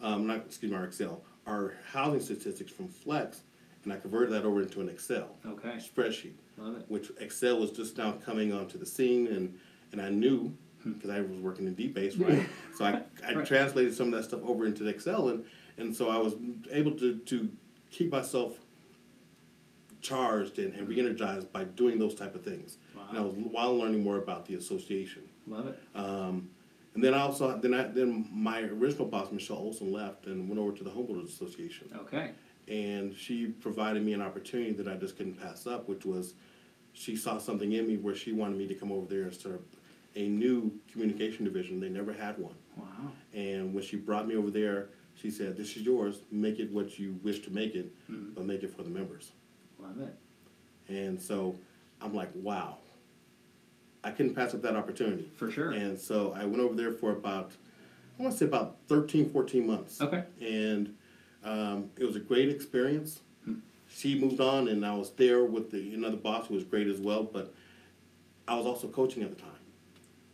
um, 0.00 0.26
not 0.26 0.38
excuse 0.38 0.72
me, 0.72 0.78
our 0.78 0.84
Excel, 0.84 1.22
our 1.46 1.74
housing 1.92 2.20
statistics 2.20 2.72
from 2.72 2.88
Flex, 2.88 3.42
and 3.84 3.92
I 3.92 3.96
converted 3.98 4.32
that 4.32 4.44
over 4.44 4.62
into 4.62 4.80
an 4.80 4.88
Excel 4.88 5.36
Okay. 5.46 5.76
spreadsheet 5.76 6.32
Love 6.56 6.76
it. 6.78 6.84
which 6.88 7.10
Excel 7.20 7.58
was 7.60 7.70
just 7.70 7.98
now 7.98 8.12
coming 8.12 8.50
onto 8.52 8.78
the 8.78 8.86
scene, 8.86 9.26
and 9.26 9.58
and 9.92 10.00
I 10.00 10.08
knew 10.08 10.56
because 10.94 11.10
I 11.10 11.20
was 11.20 11.38
working 11.40 11.66
in 11.66 11.74
DBase, 11.74 12.20
right? 12.20 12.46
so 12.76 12.84
I, 12.84 13.02
I 13.26 13.34
Right. 13.34 13.46
translated 13.46 13.94
some 13.94 14.08
of 14.08 14.12
that 14.14 14.24
stuff 14.24 14.40
over 14.44 14.66
into 14.66 14.86
Excel, 14.86 15.28
and 15.28 15.44
and 15.78 15.94
so 15.94 16.08
I 16.08 16.18
was 16.18 16.34
able 16.70 16.92
to 16.92 17.16
to 17.18 17.50
keep 17.90 18.12
myself 18.12 18.58
charged 20.00 20.58
and, 20.58 20.74
and 20.74 20.86
re-energized 20.88 21.50
by 21.52 21.64
doing 21.64 21.98
those 21.98 22.14
type 22.14 22.34
of 22.34 22.42
things. 22.44 22.76
And 23.08 23.18
I 23.18 23.20
Wow. 23.22 23.26
was 23.28 23.34
while 23.36 23.76
learning 23.78 24.02
more 24.02 24.18
about 24.18 24.46
the 24.46 24.54
association. 24.54 25.22
Love 25.46 25.68
it. 25.68 25.78
Um, 25.94 26.50
and 26.94 27.02
then 27.02 27.14
I 27.14 27.20
also 27.20 27.58
then 27.58 27.74
I 27.74 27.84
then 27.84 28.28
my 28.32 28.60
original 28.62 29.06
boss 29.06 29.32
Michelle 29.32 29.56
Olson 29.56 29.92
left 29.92 30.26
and 30.26 30.48
went 30.48 30.60
over 30.60 30.72
to 30.72 30.84
the 30.84 30.90
Homebuilders 30.90 31.26
Association 31.28 31.88
Okay. 32.02 32.30
and 32.68 33.14
she 33.16 33.46
provided 33.46 34.04
me 34.04 34.12
an 34.12 34.22
opportunity 34.22 34.72
that 34.72 34.86
I 34.86 34.94
just 34.94 35.16
couldn't 35.16 35.34
pass 35.40 35.66
up, 35.66 35.88
which 35.88 36.04
was 36.04 36.34
she 36.92 37.16
saw 37.16 37.38
something 37.38 37.72
in 37.72 37.88
me 37.88 37.96
where 37.96 38.14
she 38.14 38.30
wanted 38.32 38.56
me 38.58 38.68
to 38.68 38.74
come 38.74 38.92
over 38.92 39.06
there 39.06 39.22
and 39.24 39.34
start 39.34 39.60
a 40.16 40.28
new 40.28 40.72
communication 40.90 41.44
division. 41.44 41.80
They 41.80 41.88
never 41.88 42.12
had 42.12 42.38
one. 42.38 42.54
Wow. 42.76 43.12
And 43.32 43.74
when 43.74 43.82
she 43.82 43.96
brought 43.96 44.26
me 44.28 44.36
over 44.36 44.50
there, 44.50 44.88
she 45.14 45.30
said, 45.30 45.56
This 45.56 45.76
is 45.76 45.82
yours, 45.82 46.22
make 46.30 46.58
it 46.58 46.70
what 46.72 46.98
you 46.98 47.18
wish 47.22 47.40
to 47.40 47.50
make 47.50 47.74
it, 47.74 47.92
Mhm. 48.10 48.34
but 48.34 48.44
make 48.44 48.62
it 48.62 48.74
for 48.76 48.82
the 48.82 48.90
members. 48.90 49.32
Love 49.78 50.00
it. 50.00 50.14
And 50.88 51.20
so 51.20 51.56
I'm 52.00 52.14
like, 52.14 52.30
wow. 52.34 52.78
I 54.02 54.10
couldn't 54.10 54.34
pass 54.34 54.52
up 54.54 54.62
that 54.62 54.76
opportunity. 54.76 55.30
For 55.36 55.50
sure. 55.50 55.70
And 55.70 55.98
so 55.98 56.32
I 56.36 56.44
went 56.44 56.60
over 56.60 56.74
there 56.74 56.92
for 56.92 57.10
about, 57.12 57.52
I 58.18 58.22
want 58.22 58.32
to 58.34 58.38
say 58.38 58.44
about 58.44 58.76
13, 58.88 59.30
14 59.30 59.66
months. 59.66 60.00
Okay. 60.00 60.24
And 60.42 60.94
um, 61.42 61.90
it 61.98 62.04
was 62.04 62.14
a 62.16 62.20
great 62.20 62.50
experience. 62.50 63.20
Hmm. 63.44 63.54
She 63.88 64.18
moved 64.18 64.40
on, 64.40 64.68
and 64.68 64.84
I 64.84 64.94
was 64.94 65.10
there 65.12 65.44
with 65.44 65.70
the 65.70 65.94
another 65.94 66.16
boss 66.16 66.48
who 66.48 66.54
was 66.54 66.64
great 66.64 66.86
as 66.86 67.00
well. 67.00 67.22
But 67.24 67.54
I 68.46 68.56
was 68.56 68.66
also 68.66 68.88
coaching 68.88 69.22
at 69.22 69.30
the 69.30 69.36
time, 69.40 69.50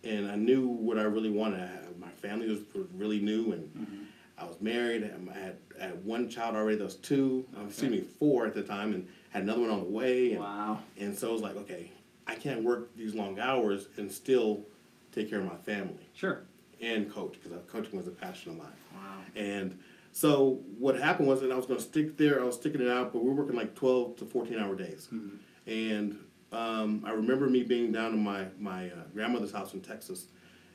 and 0.04 0.30
I 0.30 0.36
knew 0.36 0.66
what 0.66 0.98
I 0.98 1.02
really 1.02 1.30
wanted. 1.30 1.60
I 1.62 1.78
my 1.98 2.10
family 2.10 2.48
was 2.48 2.60
was 2.74 2.86
really 2.94 3.20
new, 3.20 3.52
and 3.52 3.64
Mhm. 3.74 4.06
I 4.38 4.44
was 4.46 4.60
married. 4.60 5.02
and 5.02 5.28
I 5.28 5.34
had, 5.34 5.56
I 5.78 5.84
had 5.84 6.04
one 6.04 6.28
child 6.30 6.56
already. 6.56 6.76
That 6.78 6.84
was 6.84 6.94
two, 6.96 7.44
uh, 7.58 7.66
excuse 7.66 7.90
Okay. 7.92 8.00
me, 8.00 8.06
four 8.18 8.46
at 8.46 8.54
the 8.54 8.62
time, 8.62 8.94
and 8.94 9.06
had 9.30 9.42
another 9.42 9.60
one 9.60 9.70
on 9.70 9.80
the 9.80 9.90
way. 9.90 10.30
And, 10.32 10.40
Wow. 10.40 10.80
and 10.98 11.16
so 11.16 11.28
it 11.28 11.32
was 11.34 11.42
like, 11.42 11.56
okay, 11.56 11.90
I 12.26 12.34
can't 12.36 12.62
work 12.64 12.94
these 12.96 13.14
long 13.14 13.38
hours 13.38 13.88
and 13.98 14.10
still 14.10 14.64
take 15.12 15.28
care 15.28 15.40
of 15.40 15.44
my 15.46 15.56
family 15.58 16.06
Sure. 16.14 16.40
and 16.80 17.10
coach 17.10 17.34
because 17.42 17.58
coaching 17.66 17.98
was 17.98 18.06
a 18.06 18.12
passion 18.12 18.52
of 18.52 18.58
mine. 18.58 18.68
Wow. 18.94 19.18
And 19.36 19.78
so 20.12 20.62
what 20.78 20.98
happened 20.98 21.28
was 21.28 21.42
that 21.42 21.52
I 21.52 21.56
was 21.56 21.66
going 21.66 21.78
to 21.78 21.84
stick 21.84 22.16
there. 22.16 22.40
I 22.40 22.44
was 22.44 22.54
sticking 22.54 22.80
it 22.80 22.88
out, 22.88 23.12
but 23.12 23.22
we 23.22 23.28
were 23.28 23.34
working 23.36 23.56
like 23.56 23.74
twelve 23.74 24.16
to 24.16 24.24
fourteen 24.24 24.58
hour 24.58 24.74
days. 24.74 25.08
Mhm. 25.12 25.38
And 25.66 26.18
um, 26.52 27.02
I 27.06 27.12
remember 27.12 27.48
me 27.48 27.62
being 27.62 27.92
down 27.92 28.12
in 28.14 28.22
my 28.22 28.46
my 28.58 28.86
uh, 28.88 28.94
grandmother's 29.14 29.52
house 29.52 29.74
in 29.74 29.80
Texas, 29.80 30.26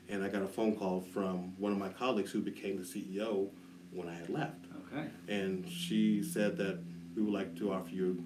and 0.08 0.22
I 0.24 0.28
got 0.28 0.42
a 0.42 0.48
phone 0.48 0.74
call 0.76 1.00
from 1.00 1.54
one 1.58 1.72
of 1.72 1.78
my 1.78 1.88
colleagues 1.90 2.30
who 2.30 2.40
became 2.40 2.76
the 2.76 2.82
CEO 2.82 3.48
when 3.92 4.08
I 4.08 4.14
had 4.14 4.28
left, 4.28 4.64
Okay. 4.92 5.06
and 5.28 5.68
she 5.70 6.22
said 6.22 6.56
that 6.58 6.78
we 7.14 7.22
would 7.22 7.32
like 7.34 7.56
to 7.58 7.72
offer 7.72 7.90
you 7.90 8.22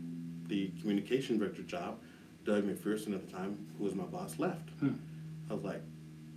the 0.46 0.68
communication 0.80 1.38
director 1.38 1.62
job. 1.62 1.98
Doug 2.44 2.64
McPherson 2.64 3.14
at 3.14 3.24
the 3.26 3.32
time, 3.32 3.66
who 3.76 3.84
was 3.84 3.94
my 3.94 4.04
boss, 4.04 4.38
left. 4.38 4.70
Hmm. 4.80 4.94
I 5.50 5.54
was 5.54 5.62
like, 5.62 5.82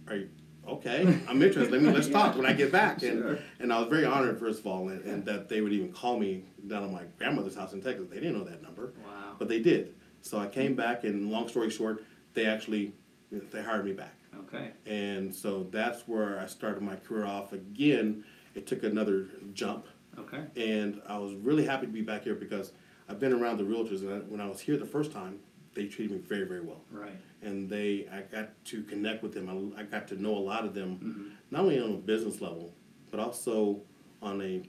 "Are 0.10 0.16
you 0.18 0.30
okay? 0.68 1.02
I'm 1.30 1.42
interested. 1.42 1.72
Let 1.72 1.82
me 1.82 1.92
let's 1.92 2.10
talk 2.20 2.36
when 2.36 2.46
I 2.46 2.54
get 2.54 2.72
back." 2.72 3.02
And 3.04 3.22
Sure. 3.22 3.40
and 3.60 3.72
I 3.72 3.80
was 3.80 3.88
very 3.90 4.06
honored, 4.06 4.38
first 4.40 4.60
of 4.60 4.68
all, 4.68 4.90
and, 4.90 5.02
and 5.06 5.24
that 5.26 5.48
they 5.48 5.62
would 5.62 5.72
even 5.72 5.94
call 5.94 6.20
me 6.20 6.44
down 6.68 6.84
at 6.84 6.92
my 6.92 7.04
grandmother's 7.18 7.56
house 7.56 7.72
in 7.74 7.82
Texas. 7.82 8.08
They 8.10 8.16
didn't 8.18 8.34
know 8.38 8.44
that 8.44 8.62
number, 8.62 8.94
Wow. 9.06 9.36
but 9.40 9.48
they 9.48 9.60
did. 9.62 9.96
So 10.24 10.40
I 10.40 10.48
came 10.48 10.74
back, 10.74 11.04
and 11.04 11.30
long 11.30 11.50
story 11.50 11.70
short, 11.70 12.04
they 12.34 12.46
actually 12.46 12.94
they 13.30 13.62
hired 13.62 13.84
me 13.86 13.92
back, 13.94 14.16
Okay. 14.42 14.72
and 14.86 15.34
so 15.34 15.68
that's 15.72 16.08
where 16.08 16.40
I 16.40 16.46
started 16.46 16.82
my 16.82 16.96
career 16.96 17.26
off 17.26 17.52
again. 17.52 18.24
It 18.56 18.66
took 18.66 18.84
another 18.84 19.28
jump, 19.54 19.86
Okay. 20.18 20.44
and 20.56 21.02
I 21.08 21.18
was 21.18 21.34
really 21.34 21.66
happy 21.66 21.88
to 21.88 21.92
be 21.92 22.02
back 22.02 22.24
here 22.24 22.36
because 22.36 22.72
I've 23.10 23.20
been 23.20 23.34
around 23.34 23.58
the 23.58 23.64
realtors, 23.66 24.00
and 24.02 24.12
I, 24.14 24.18
when 24.20 24.40
I 24.40 24.48
was 24.48 24.62
here 24.62 24.78
the 24.78 24.86
first 24.86 25.12
time, 25.12 25.40
they 25.74 25.88
treated 25.88 26.12
me 26.16 26.20
very, 26.20 26.46
very 26.46 26.62
well. 26.62 26.82
Right. 26.90 27.18
And 27.42 27.70
they, 27.70 28.08
I 28.12 28.22
got 28.22 28.50
to 28.66 28.84
connect 28.84 29.24
with 29.24 29.34
them. 29.34 29.74
I, 29.76 29.82
I 29.82 29.84
got 29.84 30.08
to 30.10 30.22
know 30.22 30.38
a 30.38 30.40
lot 30.40 30.64
of 30.64 30.74
them, 30.74 31.00
Mm-hmm. 31.04 31.28
not 31.52 31.62
only 31.64 31.80
on 31.82 31.92
a 31.92 31.98
business 31.98 32.40
level, 32.40 32.74
but 33.12 33.20
also 33.20 33.82
on 34.22 34.42
a 34.42 34.62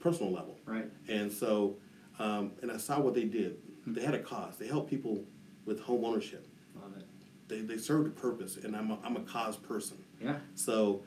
personal 0.00 0.32
level. 0.32 0.58
Right. 0.66 0.90
And 1.08 1.32
so, 1.32 1.76
um, 2.18 2.52
and 2.60 2.70
I 2.70 2.76
saw 2.76 3.00
what 3.00 3.14
they 3.14 3.24
did. 3.24 3.56
They 3.94 4.02
had 4.02 4.14
a 4.14 4.18
cause. 4.18 4.56
They 4.56 4.66
helped 4.66 4.90
people 4.90 5.24
with 5.64 5.80
home 5.80 6.04
ownership. 6.04 6.46
Love 6.80 6.96
it. 6.96 7.06
They, 7.48 7.60
they 7.60 7.78
served 7.78 8.06
a 8.06 8.10
purpose, 8.10 8.56
and 8.56 8.76
I'm 8.76 8.90
a, 8.90 8.98
I'm 9.04 9.16
a 9.16 9.20
cause 9.20 9.56
person. 9.56 9.98
Yeah. 10.20 10.36
So 10.54 11.02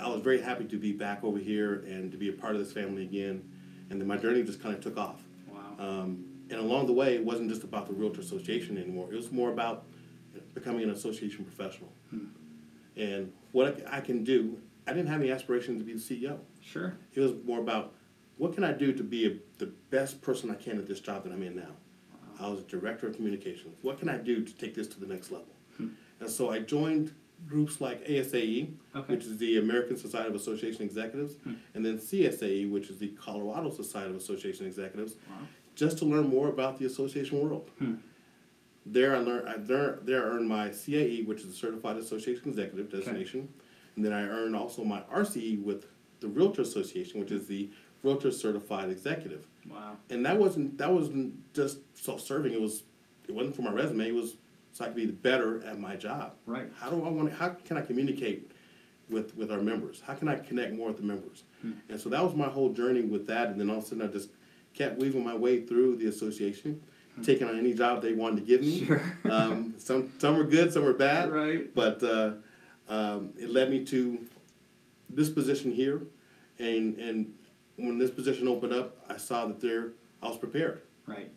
I 0.00 0.08
was 0.08 0.20
very 0.20 0.40
happy 0.40 0.64
to 0.64 0.78
be 0.78 0.92
back 0.92 1.22
over 1.22 1.38
here 1.38 1.84
and 1.86 2.10
to 2.12 2.18
be 2.18 2.28
a 2.28 2.32
part 2.32 2.54
of 2.54 2.60
this 2.60 2.72
family 2.72 3.02
again. 3.02 3.48
And 3.90 4.00
then 4.00 4.08
my 4.08 4.16
journey 4.16 4.42
just 4.42 4.62
kind 4.62 4.74
of 4.74 4.80
took 4.82 4.96
off. 4.96 5.22
Wow. 5.48 5.60
Um, 5.78 6.24
and 6.50 6.60
along 6.60 6.86
the 6.86 6.92
way, 6.92 7.14
it 7.14 7.24
wasn't 7.24 7.48
just 7.48 7.64
about 7.64 7.86
the 7.86 7.92
Realtor 7.92 8.20
Association 8.20 8.76
anymore. 8.78 9.12
It 9.12 9.16
was 9.16 9.32
more 9.32 9.50
about 9.50 9.84
becoming 10.54 10.82
an 10.84 10.90
association 10.90 11.44
professional. 11.44 11.92
And 12.96 13.32
what 13.52 13.84
I 13.90 14.00
can 14.00 14.24
do, 14.24 14.58
I 14.86 14.92
didn't 14.92 15.08
have 15.08 15.20
any 15.20 15.30
aspirations 15.30 15.80
to 15.80 15.84
be 15.84 15.94
the 15.94 15.98
CEO. 15.98 16.38
Sure. 16.60 16.96
It 17.14 17.20
was 17.20 17.32
more 17.44 17.58
about 17.60 17.92
what 18.36 18.54
can 18.54 18.64
I 18.64 18.72
do 18.72 18.92
to 18.92 19.02
be 19.02 19.26
a, 19.26 19.36
the 19.58 19.72
best 19.90 20.22
person 20.22 20.50
I 20.50 20.54
can 20.54 20.78
at 20.78 20.86
this 20.86 21.00
job 21.00 21.24
that 21.24 21.32
I'm 21.32 21.42
in 21.42 21.56
now. 21.56 21.72
I 22.40 22.48
was 22.48 22.60
a 22.60 22.64
director 22.64 23.06
of 23.06 23.16
communications. 23.16 23.78
What 23.82 23.98
can 23.98 24.08
I 24.08 24.16
do 24.18 24.44
to 24.44 24.54
take 24.54 24.74
this 24.74 24.86
to 24.88 25.00
the 25.00 25.06
next 25.06 25.30
level? 25.30 25.48
Hmm. 25.76 25.88
And 26.20 26.28
so 26.30 26.50
I 26.50 26.60
joined 26.60 27.12
groups 27.46 27.80
like 27.80 28.04
ASAE, 28.06 28.70
Okay. 28.94 29.14
which 29.14 29.24
is 29.24 29.36
the 29.38 29.58
American 29.58 29.96
Society 29.96 30.28
of 30.28 30.34
Association 30.34 30.82
Executives, 30.82 31.34
hmm. 31.44 31.54
and 31.74 31.84
then 31.84 31.98
CSAE, 31.98 32.70
which 32.70 32.88
is 32.90 32.98
the 32.98 33.08
Colorado 33.08 33.70
Society 33.70 34.10
of 34.10 34.16
Association 34.16 34.66
Executives, 34.66 35.14
Wow. 35.28 35.46
just 35.74 35.98
to 35.98 36.04
learn 36.04 36.28
more 36.28 36.48
about 36.48 36.78
the 36.78 36.86
association 36.86 37.40
world. 37.40 37.70
Hmm. 37.78 37.94
There 38.86 39.16
I 39.16 39.18
learned, 39.20 39.48
I 39.48 39.56
there, 39.56 39.98
there 40.02 40.22
I 40.24 40.26
earned 40.36 40.48
my 40.48 40.68
CAE, 40.68 41.22
which 41.26 41.40
is 41.40 41.48
a 41.48 41.52
Certified 41.52 41.96
Association 41.96 42.48
Executive 42.48 42.90
designation, 42.90 43.48
and 43.96 44.04
then 44.04 44.12
I 44.12 44.22
earned 44.22 44.54
also 44.54 44.84
my 44.84 45.00
RCE 45.02 45.62
with 45.62 45.86
the 46.20 46.28
Realtor 46.28 46.62
Association, 46.62 47.20
which 47.20 47.30
is 47.30 47.46
the 47.46 47.70
Realtor 48.02 48.30
Certified 48.30 48.90
Executive. 48.90 49.46
Wow. 49.68 49.96
And 50.10 50.24
that 50.26 50.38
wasn't 50.38 50.78
that 50.78 50.92
wasn't 50.92 51.52
just 51.54 51.78
self-serving. 51.94 52.52
It 52.52 52.60
was 52.60 52.84
it 53.28 53.34
wasn't 53.34 53.56
for 53.56 53.62
my 53.62 53.72
resume. 53.72 54.08
It 54.08 54.14
was 54.14 54.36
so 54.72 54.84
I 54.84 54.88
could 54.88 54.96
be 54.96 55.06
better 55.06 55.64
at 55.64 55.78
my 55.78 55.96
job. 55.96 56.32
Right. 56.46 56.68
How 56.78 56.90
do 56.90 56.96
I 57.04 57.08
want? 57.08 57.32
How 57.32 57.50
can 57.50 57.76
I 57.76 57.80
communicate 57.80 58.50
with 59.08 59.36
with 59.36 59.50
our 59.52 59.60
members? 59.60 60.02
How 60.04 60.14
can 60.14 60.28
I 60.28 60.36
connect 60.36 60.74
more 60.74 60.88
with 60.88 60.96
the 60.96 61.04
members? 61.04 61.44
Hmm. 61.62 61.72
And 61.88 62.00
so 62.00 62.08
that 62.08 62.22
was 62.22 62.34
my 62.34 62.48
whole 62.48 62.72
journey 62.72 63.02
with 63.02 63.26
that. 63.28 63.48
And 63.48 63.60
then 63.60 63.70
all 63.70 63.78
of 63.78 63.84
a 63.84 63.86
sudden, 63.86 64.08
I 64.08 64.12
just 64.12 64.30
kept 64.74 64.98
weaving 64.98 65.24
my 65.24 65.34
way 65.34 65.60
through 65.64 65.96
the 65.96 66.06
association, 66.06 66.82
taking 67.22 67.46
on 67.46 67.56
any 67.56 67.72
job 67.72 68.02
they 68.02 68.14
wanted 68.14 68.40
to 68.40 68.42
give 68.42 68.62
me. 68.62 68.80
Hmm. 68.80 68.86
Sure. 68.86 69.02
um, 69.30 69.74
some 69.78 70.12
some 70.18 70.36
were 70.36 70.44
good, 70.44 70.72
some 70.72 70.84
were 70.84 70.92
bad. 70.92 71.30
Right. 71.30 71.72
But 71.72 72.02
uh, 72.02 72.32
um, 72.88 73.32
it 73.38 73.50
led 73.50 73.70
me 73.70 73.84
to 73.86 74.18
this 75.08 75.30
position 75.30 75.72
here, 75.72 76.02
and 76.58 76.98
and 76.98 77.32
when 77.76 77.98
this 77.98 78.10
position 78.10 78.48
opened 78.48 78.72
up, 78.72 78.96
I 79.08 79.16
saw 79.16 79.46
that 79.46 79.60
there 79.60 79.92
I 80.22 80.28
was 80.28 80.38
prepared. 80.38 80.82
Right. 81.06 81.30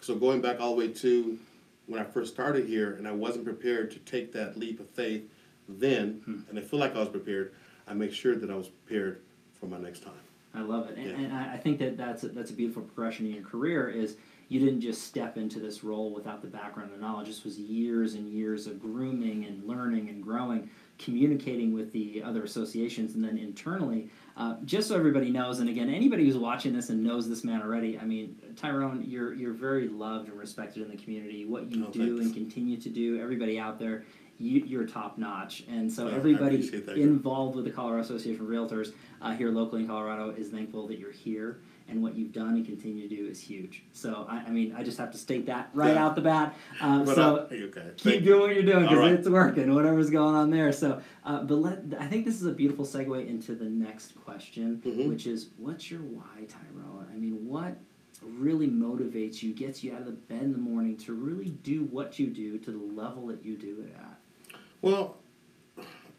So 0.00 0.14
going 0.14 0.40
back 0.40 0.60
all 0.60 0.70
the 0.74 0.76
way 0.86 0.88
to 0.88 1.38
when 1.86 2.00
I 2.00 2.04
first 2.04 2.32
started 2.34 2.66
here, 2.66 2.94
and 2.94 3.06
I 3.06 3.12
wasn't 3.12 3.44
prepared 3.44 3.90
to 3.92 3.98
take 4.00 4.32
that 4.32 4.58
leap 4.58 4.80
of 4.80 4.88
faith 4.90 5.22
then, 5.68 6.20
Hmm. 6.24 6.40
and 6.48 6.58
I 6.58 6.62
feel 6.62 6.78
like 6.80 6.94
I 6.96 7.00
was 7.00 7.08
prepared. 7.08 7.52
I 7.86 7.94
make 7.94 8.12
sure 8.12 8.34
that 8.36 8.50
I 8.50 8.54
was 8.56 8.68
prepared 8.68 9.20
for 9.60 9.66
my 9.66 9.78
next 9.78 10.02
time. 10.02 10.12
I 10.54 10.62
love 10.62 10.88
it, 10.88 10.96
and, 10.96 11.06
Yeah. 11.06 11.16
and 11.26 11.32
I 11.34 11.56
think 11.56 11.78
that 11.80 11.96
that's 11.96 12.24
a, 12.24 12.28
that's 12.28 12.50
a 12.50 12.54
beautiful 12.54 12.82
progression 12.82 13.26
in 13.26 13.34
your 13.34 13.44
career. 13.44 13.88
Is 13.88 14.16
you 14.48 14.58
didn't 14.60 14.80
just 14.80 15.02
step 15.02 15.36
into 15.36 15.58
this 15.60 15.84
role 15.84 16.10
without 16.12 16.40
the 16.40 16.48
background 16.48 16.92
and 16.92 17.00
knowledge. 17.00 17.26
This 17.26 17.44
was 17.44 17.58
years 17.58 18.14
and 18.14 18.28
years 18.28 18.66
of 18.66 18.80
grooming 18.80 19.44
and 19.44 19.64
learning 19.64 20.08
and 20.08 20.22
growing, 20.22 20.70
communicating 20.98 21.72
with 21.74 21.92
the 21.92 22.22
other 22.22 22.42
associations, 22.44 23.14
and 23.14 23.24
then 23.24 23.36
internally. 23.38 24.10
Uh, 24.36 24.56
just 24.64 24.88
so 24.88 24.96
everybody 24.96 25.30
knows, 25.30 25.60
and 25.60 25.68
again, 25.68 25.88
anybody 25.88 26.24
who's 26.24 26.36
watching 26.36 26.72
this 26.72 26.90
and 26.90 27.02
knows 27.02 27.28
this 27.28 27.42
man 27.44 27.62
already, 27.62 27.98
I 27.98 28.04
mean, 28.04 28.36
Tyrone, 28.56 29.04
you're 29.06 29.32
you're 29.34 29.52
very 29.52 29.88
loved 29.88 30.28
and 30.28 30.38
respected 30.38 30.82
in 30.82 30.90
the 30.90 30.96
community. 30.96 31.44
What 31.44 31.70
you 31.70 31.86
Oh, 31.86 31.90
do 31.90 32.16
thanks. 32.18 32.26
and 32.26 32.34
continue 32.34 32.76
to 32.78 32.88
do, 32.88 33.20
everybody 33.20 33.58
out 33.58 33.78
there, 33.78 34.04
you, 34.38 34.62
you're 34.66 34.86
top 34.86 35.16
notch. 35.18 35.64
And 35.68 35.90
so 35.90 36.08
I 36.08 36.12
everybody 36.12 36.70
involved 36.96 37.56
with 37.56 37.64
the 37.64 37.70
Colorado 37.70 38.02
Association 38.02 38.42
of 38.42 38.48
Realtors 38.48 38.92
uh, 39.22 39.32
here 39.32 39.50
locally 39.50 39.82
in 39.82 39.88
Colorado 39.88 40.30
is 40.30 40.48
thankful 40.48 40.86
that 40.88 40.98
you're 40.98 41.12
here 41.12 41.60
and 41.88 42.02
what 42.02 42.16
you've 42.16 42.32
done 42.32 42.54
and 42.56 42.64
continue 42.66 43.08
to 43.08 43.16
do 43.16 43.26
is 43.26 43.40
huge. 43.40 43.82
So 43.92 44.26
I, 44.28 44.38
I 44.38 44.50
mean, 44.50 44.74
I 44.76 44.82
just 44.82 44.98
have 44.98 45.12
to 45.12 45.18
state 45.18 45.46
that 45.46 45.70
right 45.72 45.94
Yeah. 45.94 46.04
out 46.04 46.14
the 46.16 46.20
bat. 46.20 46.56
But, 46.80 47.14
so 47.14 47.38
okay. 47.50 47.90
keep 47.96 48.12
Thank 48.14 48.24
doing 48.24 48.40
what 48.40 48.54
you're 48.54 48.64
doing 48.64 48.82
because 48.82 48.98
right. 48.98 49.12
it's 49.12 49.28
working. 49.28 49.72
Whatever's 49.74 50.10
going 50.10 50.34
on 50.34 50.50
there. 50.50 50.72
So, 50.72 51.00
uh, 51.24 51.42
but 51.42 51.54
let 51.56 51.78
I 52.00 52.06
think 52.06 52.24
this 52.24 52.36
is 52.40 52.46
a 52.46 52.52
beautiful 52.52 52.84
segue 52.84 53.28
into 53.28 53.54
the 53.54 53.66
next 53.66 54.14
question, 54.24 54.82
Mhm. 54.84 55.08
which 55.08 55.26
is, 55.26 55.50
what's 55.58 55.90
your 55.90 56.00
why, 56.00 56.44
Tyrone? 56.48 57.06
I 57.12 57.16
mean, 57.16 57.46
what 57.46 57.76
really 58.22 58.66
motivates 58.68 59.42
you, 59.42 59.52
gets 59.52 59.84
you 59.84 59.92
out 59.94 60.00
of 60.00 60.06
the 60.06 60.12
bed 60.12 60.42
in 60.42 60.52
the 60.52 60.58
morning 60.58 60.96
to 60.96 61.12
really 61.12 61.50
do 61.50 61.84
what 61.84 62.18
you 62.18 62.26
do 62.26 62.58
to 62.58 62.70
the 62.72 63.00
level 63.00 63.26
that 63.28 63.44
you 63.44 63.56
do 63.56 63.84
it 63.86 63.94
at? 63.96 64.58
Well, 64.82 65.16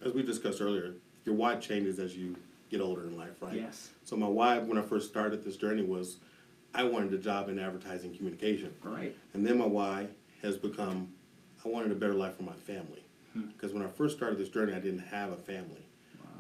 as 0.06 0.14
we 0.14 0.24
discussed 0.24 0.62
earlier, 0.62 0.94
your 1.26 1.36
why 1.36 1.56
changes 1.56 2.00
as 2.00 2.16
you 2.16 2.36
get 2.70 2.82
older 2.82 3.04
in 3.04 3.18
life, 3.18 3.42
right? 3.42 3.54
Yes. 3.56 3.90
So 4.04 4.16
my 4.16 4.28
why 4.28 4.60
when 4.60 4.78
I 4.78 4.82
first 4.82 5.08
started 5.10 5.44
this 5.44 5.56
journey 5.58 5.84
was 5.84 6.18
I 6.74 6.84
wanted 6.84 7.14
a 7.14 7.18
job 7.18 7.50
in 7.50 7.60
advertising 7.60 8.16
communication. 8.16 8.74
Right. 8.84 9.16
And 9.34 9.46
then 9.46 9.58
my 9.58 9.66
why 9.66 10.08
has 10.42 10.58
become 10.58 11.10
I 11.66 11.70
wanted 11.70 11.92
a 11.92 11.96
better 11.96 12.14
life 12.14 12.36
for 12.38 12.44
my 12.44 12.54
family. 12.54 13.04
Hmm. 13.34 13.48
Because 13.48 13.74
when 13.74 13.84
I 13.84 13.88
first 13.88 14.16
started 14.18 14.38
this 14.38 14.50
journey, 14.50 14.74
I 14.74 14.80
didn't 14.80 15.00
have 15.00 15.32
a 15.32 15.38
family 15.38 15.86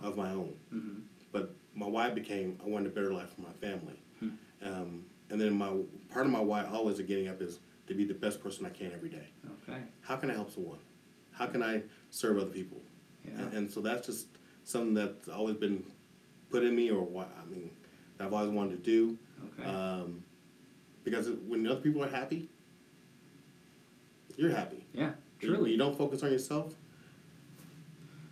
Wow. 0.01 0.09
of 0.09 0.17
my 0.17 0.31
own. 0.31 0.53
hmm 0.69 0.99
But 1.31 1.53
my 1.75 1.87
why 1.87 2.09
became 2.09 2.59
I 2.63 2.67
wanted 2.67 2.87
a 2.87 2.95
better 2.95 3.13
life 3.13 3.33
for 3.35 3.41
my 3.41 3.53
family. 3.53 3.99
Hmm. 4.19 4.29
Um, 4.63 5.05
and 5.29 5.39
then 5.41 5.53
my 5.57 5.71
part 6.09 6.25
of 6.25 6.31
my 6.31 6.39
why 6.41 6.65
always 6.65 6.99
of 6.99 7.07
getting 7.07 7.27
up 7.27 7.41
is 7.41 7.59
to 7.87 7.93
be 7.93 8.05
the 8.05 8.13
best 8.13 8.41
person 8.43 8.65
I 8.65 8.69
can 8.69 8.91
every 8.93 9.09
day. 9.09 9.27
Okay. 9.69 9.79
How 10.01 10.15
can 10.17 10.29
I 10.29 10.33
help 10.33 10.51
someone? 10.51 10.79
How 11.31 11.45
can 11.47 11.61
I 11.63 11.83
serve 12.09 12.37
other 12.37 12.49
people? 12.49 12.81
Yeah. 13.23 13.31
And, 13.41 13.53
and 13.53 13.71
so 13.71 13.79
that's 13.81 14.05
just 14.07 14.27
something 14.63 14.93
that's 14.93 15.27
always 15.29 15.55
been 15.55 15.83
put 16.49 16.63
in 16.63 16.75
me, 16.75 16.89
or 16.91 17.01
what 17.01 17.29
I 17.41 17.45
mean, 17.49 17.69
I've 18.19 18.33
always 18.33 18.51
wanted 18.51 18.83
to 18.83 18.91
do. 18.91 19.17
Okay. 19.59 19.69
Um, 19.69 20.23
because 21.03 21.29
when 21.47 21.65
other 21.67 21.79
people 21.79 22.03
are 22.03 22.09
happy, 22.09 22.49
you're 24.35 24.51
happy. 24.51 24.85
yeah. 24.93 25.11
Truly. 25.39 25.71
You 25.71 25.77
don't 25.77 25.95
focus 25.97 26.23
on 26.23 26.31
yourself. 26.31 26.73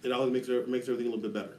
It 0.03 0.11
always 0.11 0.31
makes 0.33 0.47
makes 0.67 0.87
everything 0.89 1.07
a 1.07 1.15
little 1.15 1.17
bit 1.19 1.33
better. 1.33 1.57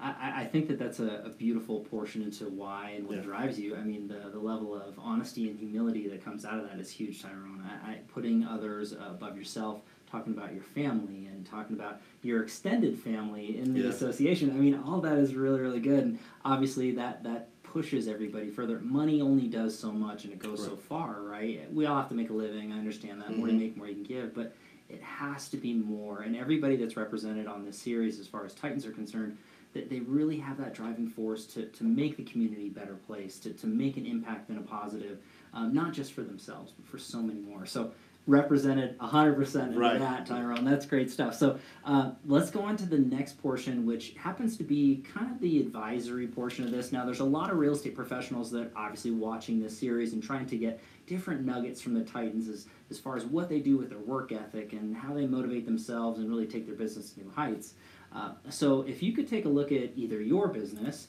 I, 0.00 0.10
I- 0.10 0.40
I 0.42 0.44
think 0.46 0.68
that 0.68 0.78
that's 0.78 1.00
a, 1.00 1.22
a 1.24 1.30
beautiful 1.30 1.80
portion 1.80 2.22
into 2.22 2.44
why 2.48 2.90
and 2.96 3.06
what 3.06 3.16
Yeah. 3.18 3.22
drives 3.22 3.58
you. 3.58 3.76
I 3.76 3.82
mean, 3.82 4.08
the, 4.08 4.28
the 4.30 4.38
level 4.38 4.74
of 4.74 4.98
honesty 4.98 5.48
and 5.48 5.58
humility 5.58 6.06
that 6.08 6.24
comes 6.24 6.44
out 6.44 6.58
of 6.58 6.68
that 6.68 6.78
is 6.78 6.90
huge, 6.90 7.22
Tyrone. 7.22 7.62
I, 7.66 7.92
I, 7.92 7.98
putting 8.12 8.44
others 8.44 8.92
above 8.92 9.36
yourself, 9.38 9.80
talking 10.14 10.32
about 10.32 10.52
your 10.52 10.62
family 10.62 11.26
and 11.26 11.44
talking 11.44 11.76
about 11.76 12.00
your 12.22 12.42
extended 12.42 12.98
family 12.98 13.58
in 13.58 13.74
the 13.74 13.80
Yeah. 13.80 13.88
association. 13.88 14.50
I 14.50 14.54
mean, 14.54 14.74
all 14.74 15.00
that 15.00 15.18
is 15.18 15.34
really, 15.34 15.60
really 15.60 15.80
good. 15.80 16.04
And 16.04 16.18
obviously, 16.44 16.92
that, 16.92 17.24
that 17.24 17.48
pushes 17.62 18.06
everybody 18.06 18.50
further. 18.50 18.78
Money 18.80 19.20
only 19.20 19.48
does 19.48 19.76
so 19.76 19.90
much 19.90 20.24
and 20.24 20.32
it 20.32 20.38
goes 20.38 20.64
so 20.64 20.76
far, 20.76 21.22
right? 21.22 21.72
We 21.72 21.86
all 21.86 21.96
have 21.96 22.08
to 22.10 22.14
make 22.14 22.30
a 22.30 22.32
living. 22.32 22.72
I 22.72 22.78
understand 22.78 23.20
that. 23.22 23.36
More 23.36 23.48
you 23.48 23.54
make, 23.58 23.76
more 23.76 23.88
you 23.88 23.94
can 23.94 24.04
give. 24.04 24.34
But 24.34 24.54
it 24.88 25.02
has 25.02 25.48
to 25.48 25.56
be 25.56 25.74
more. 25.74 26.20
And 26.20 26.36
everybody 26.36 26.76
that's 26.76 26.96
represented 26.96 27.48
on 27.48 27.64
this 27.64 27.76
series, 27.76 28.20
as 28.20 28.28
far 28.28 28.44
as 28.44 28.54
Titans 28.54 28.86
are 28.86 28.92
concerned, 28.92 29.36
that 29.72 29.90
they 29.90 29.98
really 30.00 30.36
have 30.36 30.56
that 30.58 30.72
driving 30.72 31.08
force 31.08 31.46
to, 31.46 31.66
to 31.66 31.82
make 31.82 32.16
the 32.16 32.22
community 32.22 32.68
a 32.68 32.70
better 32.70 32.94
place, 32.94 33.40
to, 33.40 33.52
to 33.54 33.66
make 33.66 33.96
an 33.96 34.06
impact 34.06 34.48
and 34.50 34.58
a 34.58 34.62
positive, 34.62 35.18
um, 35.52 35.74
not 35.74 35.92
just 35.92 36.12
for 36.12 36.22
themselves, 36.22 36.70
but 36.78 36.86
for 36.86 36.98
so 36.98 37.20
many 37.20 37.40
more. 37.40 37.66
So 37.66 37.90
represented 38.26 38.98
100% 38.98 39.72
in 39.72 39.78
Right. 39.78 39.98
that, 39.98 40.26
Tyrone. 40.26 40.64
That's 40.64 40.86
great 40.86 41.10
stuff. 41.10 41.34
So 41.34 41.58
uh, 41.84 42.12
let's 42.24 42.50
go 42.50 42.60
on 42.62 42.76
to 42.78 42.86
the 42.86 42.98
next 42.98 43.40
portion, 43.42 43.84
which 43.84 44.14
happens 44.16 44.56
to 44.56 44.64
be 44.64 45.04
kind 45.14 45.30
of 45.30 45.40
the 45.40 45.60
advisory 45.60 46.26
portion 46.26 46.64
of 46.64 46.70
this. 46.70 46.90
Now, 46.90 47.04
there's 47.04 47.20
a 47.20 47.24
lot 47.24 47.50
of 47.50 47.58
real 47.58 47.72
estate 47.72 47.94
professionals 47.94 48.50
that 48.52 48.70
obviously 48.74 49.10
watching 49.10 49.60
this 49.60 49.78
series 49.78 50.14
and 50.14 50.22
trying 50.22 50.46
to 50.46 50.56
get 50.56 50.80
different 51.06 51.44
nuggets 51.44 51.82
from 51.82 51.92
the 51.92 52.02
Titans 52.02 52.48
as, 52.48 52.66
as 52.90 52.98
far 52.98 53.16
as 53.16 53.26
what 53.26 53.48
they 53.50 53.60
do 53.60 53.76
with 53.76 53.90
their 53.90 53.98
work 53.98 54.32
ethic 54.32 54.72
and 54.72 54.96
how 54.96 55.12
they 55.12 55.26
motivate 55.26 55.66
themselves 55.66 56.18
and 56.18 56.28
really 56.30 56.46
take 56.46 56.66
their 56.66 56.76
business 56.76 57.10
to 57.10 57.20
new 57.20 57.30
heights. 57.30 57.74
Uh, 58.14 58.32
so, 58.48 58.82
if 58.82 59.02
you 59.02 59.12
could 59.12 59.28
take 59.28 59.44
a 59.44 59.48
look 59.48 59.70
at 59.70 59.90
either 59.96 60.22
your 60.22 60.48
business 60.48 61.08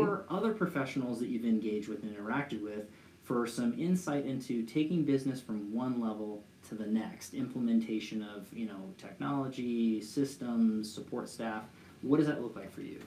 or 0.00 0.24
other 0.30 0.54
professionals 0.54 1.20
that 1.20 1.28
you've 1.28 1.44
engaged 1.44 1.86
with 1.86 2.02
and 2.02 2.16
interacted 2.16 2.62
with 2.62 2.88
for 3.22 3.46
some 3.46 3.78
insight 3.78 4.24
into 4.24 4.62
taking 4.64 5.04
business 5.04 5.38
from 5.40 5.70
one 5.74 6.00
level 6.00 6.42
to 6.68 6.74
the 6.74 6.86
next, 6.86 7.34
implementation 7.34 8.22
of 8.22 8.46
you 8.52 8.66
know 8.66 8.94
technology, 8.98 10.00
systems, 10.00 10.92
support 10.92 11.28
staff. 11.28 11.64
What 12.02 12.18
does 12.18 12.26
that 12.26 12.42
look 12.42 12.56
like 12.56 12.72
for 12.72 12.82
you? 12.82 13.00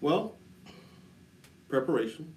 Well, 0.00 0.36
preparation, 1.68 2.34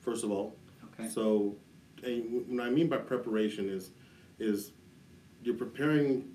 first 0.00 0.24
of 0.24 0.30
all. 0.30 0.56
Okay. 0.92 1.08
So, 1.08 1.56
and 2.02 2.46
what 2.48 2.66
I 2.66 2.70
mean 2.70 2.88
by 2.88 2.98
preparation 2.98 3.68
is, 3.68 3.90
is 4.38 4.72
you're 5.42 5.54
preparing 5.56 6.32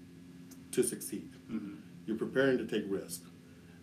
to 0.72 0.83
succeed. 0.83 1.31
Mhm. 1.50 1.77
You're 2.05 2.17
preparing 2.17 2.57
to 2.57 2.65
take 2.65 2.83
risk 2.89 3.24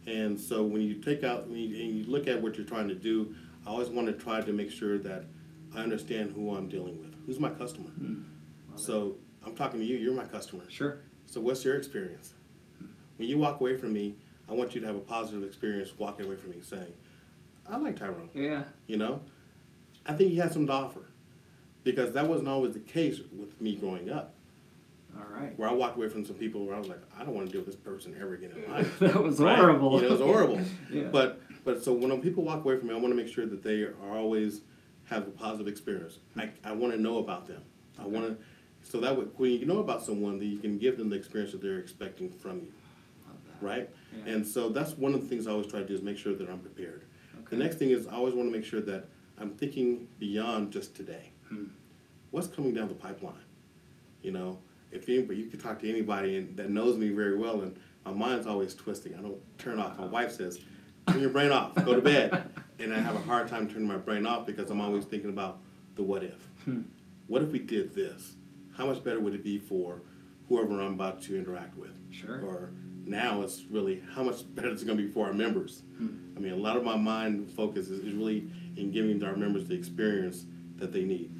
And 0.06 0.38
so 0.40 0.62
when 0.64 0.80
you 0.82 0.94
take 0.94 1.22
out, 1.24 1.46
when 1.48 1.58
you, 1.58 1.76
and 1.84 1.98
you 1.98 2.04
look 2.04 2.26
at 2.26 2.40
what 2.42 2.56
you're 2.56 2.66
trying 2.66 2.88
to 2.88 2.94
do, 2.94 3.34
I 3.66 3.70
always 3.70 3.88
want 3.88 4.06
to 4.08 4.14
try 4.14 4.40
to 4.40 4.52
make 4.52 4.70
sure 4.70 4.98
that 4.98 5.24
I 5.74 5.80
understand 5.82 6.32
who 6.32 6.54
I'm 6.56 6.68
dealing 6.68 6.98
with. 6.98 7.14
Who's 7.26 7.38
my 7.38 7.50
customer? 7.50 7.90
Mm. 8.00 8.24
Love 8.70 8.80
So 8.80 9.16
I'm 9.44 9.54
talking 9.54 9.80
to 9.80 9.86
you, 9.86 9.96
you're 9.96 10.14
my 10.14 10.24
customer. 10.24 10.62
sure. 10.68 10.98
So 11.26 11.40
what's 11.40 11.64
your 11.64 11.76
experience? 11.76 12.34
When 13.16 13.28
you 13.28 13.38
walk 13.38 13.60
away 13.60 13.76
from 13.76 13.92
me, 13.92 14.16
I 14.48 14.52
want 14.52 14.74
you 14.74 14.80
to 14.80 14.86
have 14.88 14.96
a 14.96 15.00
positive 15.00 15.44
experience 15.44 15.90
walking 15.96 16.26
away 16.26 16.34
from 16.36 16.50
me 16.50 16.56
saying, 16.60 16.92
I 17.68 17.76
like 17.76 17.96
Tyrone, 17.98 18.30
Yeah. 18.34 18.64
you 18.88 18.96
know? 18.96 19.20
I 20.04 20.14
think 20.14 20.30
he 20.32 20.38
has 20.38 20.52
some 20.52 20.66
to 20.66 20.72
offer. 20.72 21.02
Because 21.84 22.12
that 22.14 22.26
wasn't 22.26 22.48
always 22.48 22.72
the 22.74 22.80
case 22.80 23.20
with 23.38 23.58
me 23.60 23.76
growing 23.76 24.10
up. 24.10 24.34
All 25.16 25.24
right. 25.34 25.56
Where 25.58 25.68
I 25.68 25.72
walked 25.72 25.96
away 25.96 26.08
from 26.08 26.24
some 26.26 26.36
people 26.36 26.66
where 26.66 26.74
I 26.74 26.78
was 26.78 26.88
like, 26.88 27.00
I 27.18 27.24
don't 27.24 27.34
want 27.34 27.46
to 27.46 27.52
deal 27.52 27.60
with 27.62 27.74
this 27.74 27.76
person 27.76 28.14
ever 28.20 28.34
again 28.34 28.50
in 28.52 28.70
life. 28.72 28.98
that 28.98 29.22
was 29.22 29.38
Right? 29.38 29.56
horrible. 29.56 29.94
You 29.96 30.00
know, 30.02 30.06
it 30.08 30.10
was 30.12 30.20
horrible. 30.20 30.60
Yeah. 30.92 31.04
But 31.12 31.40
but 31.64 31.82
so 31.84 31.92
when 31.92 32.20
people 32.20 32.42
walk 32.42 32.64
away 32.64 32.76
from 32.78 32.88
me, 32.88 32.94
I 32.94 32.98
want 32.98 33.12
to 33.12 33.16
make 33.22 33.32
sure 33.32 33.46
that 33.46 33.62
they 33.62 33.82
are 33.82 33.94
always 34.12 34.62
have 35.06 35.26
a 35.28 35.30
positive 35.30 35.68
experience. 35.68 36.18
I, 36.36 36.50
I 36.64 36.72
want 36.72 36.92
to 36.94 37.00
know 37.00 37.18
about 37.18 37.46
them. 37.46 37.62
I 37.98 38.06
want 38.06 38.26
to 38.26 38.44
so 38.82 39.00
that 39.00 39.16
way, 39.16 39.24
when 39.36 39.50
you 39.52 39.66
know 39.66 39.78
about 39.78 40.02
someone, 40.02 40.38
that 40.38 40.46
you 40.46 40.58
can 40.58 40.78
give 40.78 40.96
them 40.96 41.10
the 41.10 41.16
experience 41.16 41.52
that 41.52 41.62
they're 41.62 41.78
expecting 41.78 42.30
from 42.30 42.56
you, 42.60 42.72
Love 43.28 43.36
that. 43.60 43.66
right? 43.66 43.90
Yeah. 44.24 44.32
And 44.34 44.46
so 44.46 44.68
that's 44.68 44.92
one 44.92 45.14
of 45.14 45.20
the 45.20 45.28
things 45.28 45.46
I 45.46 45.52
always 45.52 45.66
try 45.66 45.80
to 45.80 45.86
do 45.86 45.94
is 45.94 46.02
make 46.02 46.18
sure 46.18 46.34
that 46.34 46.48
I'm 46.48 46.58
prepared. 46.58 47.04
Okay. 47.38 47.46
The 47.50 47.56
next 47.56 47.76
thing 47.76 47.90
is 47.90 48.06
I 48.06 48.14
always 48.14 48.34
want 48.34 48.50
to 48.50 48.56
make 48.56 48.64
sure 48.66 48.80
that 48.80 49.08
I'm 49.38 49.50
thinking 49.50 50.08
beyond 50.18 50.72
just 50.72 50.94
today. 50.94 51.30
Hmm. 51.48 51.64
What's 52.30 52.48
coming 52.48 52.74
down 52.74 52.88
the 52.88 52.94
pipeline? 52.94 53.34
You 54.22 54.32
know, 54.32 54.58
if 54.92 55.08
anybody, 55.08 55.40
you 55.40 55.46
could 55.46 55.60
talk 55.60 55.78
to 55.80 55.88
anybody 55.88 56.36
and, 56.36 56.56
that 56.56 56.70
knows 56.70 56.96
me 56.96 57.10
very 57.10 57.36
well, 57.36 57.62
and 57.62 57.76
my 58.04 58.12
mind's 58.12 58.46
always 58.46 58.74
twisting. 58.74 59.14
I 59.14 59.20
don't 59.22 59.38
turn 59.58 59.78
off. 59.78 59.98
My 59.98 60.06
wife 60.06 60.32
says, 60.32 60.60
"Turn 61.08 61.20
your 61.20 61.30
brain 61.30 61.52
off. 61.52 61.74
Go 61.74 61.94
to 61.94 62.02
bed." 62.02 62.50
and 62.78 62.92
I 62.92 62.98
have 62.98 63.14
a 63.14 63.20
hard 63.20 63.48
time 63.48 63.68
turning 63.68 63.86
my 63.88 63.96
brain 63.96 64.26
off 64.26 64.46
because 64.46 64.70
I'm 64.70 64.80
always 64.80 65.04
thinking 65.04 65.30
about 65.30 65.58
the 65.94 66.02
what 66.02 66.22
if. 66.22 66.48
Hmm. 66.64 66.82
What 67.26 67.42
if 67.42 67.50
we 67.52 67.60
did 67.60 67.94
this? 67.94 68.34
How 68.80 68.86
much 68.86 69.04
better 69.04 69.20
would 69.20 69.34
it 69.34 69.44
be 69.44 69.58
for 69.58 70.00
whoever 70.48 70.80
I'm 70.80 70.94
about 70.94 71.20
to 71.24 71.36
interact 71.36 71.76
with? 71.76 71.98
Sure. 72.10 72.40
Or 72.42 72.70
now 73.04 73.42
it's 73.42 73.64
really 73.70 74.02
how 74.14 74.22
much 74.22 74.36
better 74.54 74.70
it's 74.70 74.82
going 74.82 74.96
to 74.96 75.04
be 75.04 75.10
for 75.10 75.26
our 75.26 75.34
members. 75.34 75.82
Hmm. 75.98 76.16
I 76.34 76.40
mean, 76.40 76.52
a 76.52 76.56
lot 76.56 76.78
of 76.78 76.82
my 76.84 76.96
mind 76.96 77.50
focus 77.50 77.90
is, 77.90 78.00
is 78.00 78.14
really 78.14 78.50
in 78.78 78.90
giving 78.90 79.22
our 79.22 79.36
members 79.36 79.68
the 79.68 79.74
experience 79.74 80.46
that 80.76 80.94
they 80.94 81.04
need, 81.04 81.30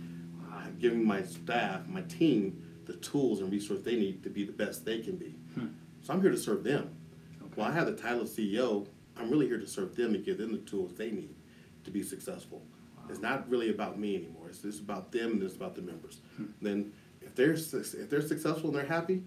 Wow. 0.51 0.65
giving 0.79 1.03
my 1.03 1.23
staff, 1.23 1.89
my 1.89 2.03
team, 2.03 2.63
the 2.85 2.93
tools 2.97 3.41
and 3.41 3.51
resources 3.51 3.87
they 3.87 3.97
need 3.97 4.23
to 4.23 4.29
be 4.29 4.45
the 4.45 4.53
best 4.53 4.85
they 4.85 4.99
can 4.99 5.17
be. 5.17 5.35
Hmm. 5.55 5.69
So 6.03 6.13
I'm 6.13 6.21
here 6.21 6.31
to 6.33 6.37
serve 6.37 6.63
them. 6.63 6.91
Okay. 7.43 7.53
While 7.55 7.71
I 7.71 7.73
have 7.73 7.87
the 7.87 7.97
title 7.97 8.21
of 8.21 8.29
CEO, 8.29 8.87
I'm 9.17 9.31
really 9.31 9.47
here 9.47 9.59
to 9.59 9.67
serve 9.67 9.97
them 9.97 10.15
and 10.15 10.23
give 10.23 10.37
them 10.37 10.53
the 10.53 10.59
tools 10.59 10.93
they 10.95 11.11
need 11.11 11.37
to 11.85 11.91
be 11.91 12.03
successful. 12.03 12.67
It's 13.09 13.21
not 13.21 13.49
really 13.49 13.71
about 13.71 13.99
me 13.99 14.15
anymore. 14.15 14.49
It's 14.51 14.59
just 14.59 14.81
about 14.81 15.11
them 15.11 15.33
and 15.33 15.43
it's 15.43 15.57
about 15.57 15.75
the 15.75 15.83
members. 15.83 16.21
Hmm. 16.37 16.45
Then 16.61 16.93
if 17.31 17.37
they're 17.37 17.53
if 17.53 18.11
they're 18.11 18.23
successful 18.23 18.71
and 18.71 18.79
they're 18.79 18.87
happy, 18.87 19.23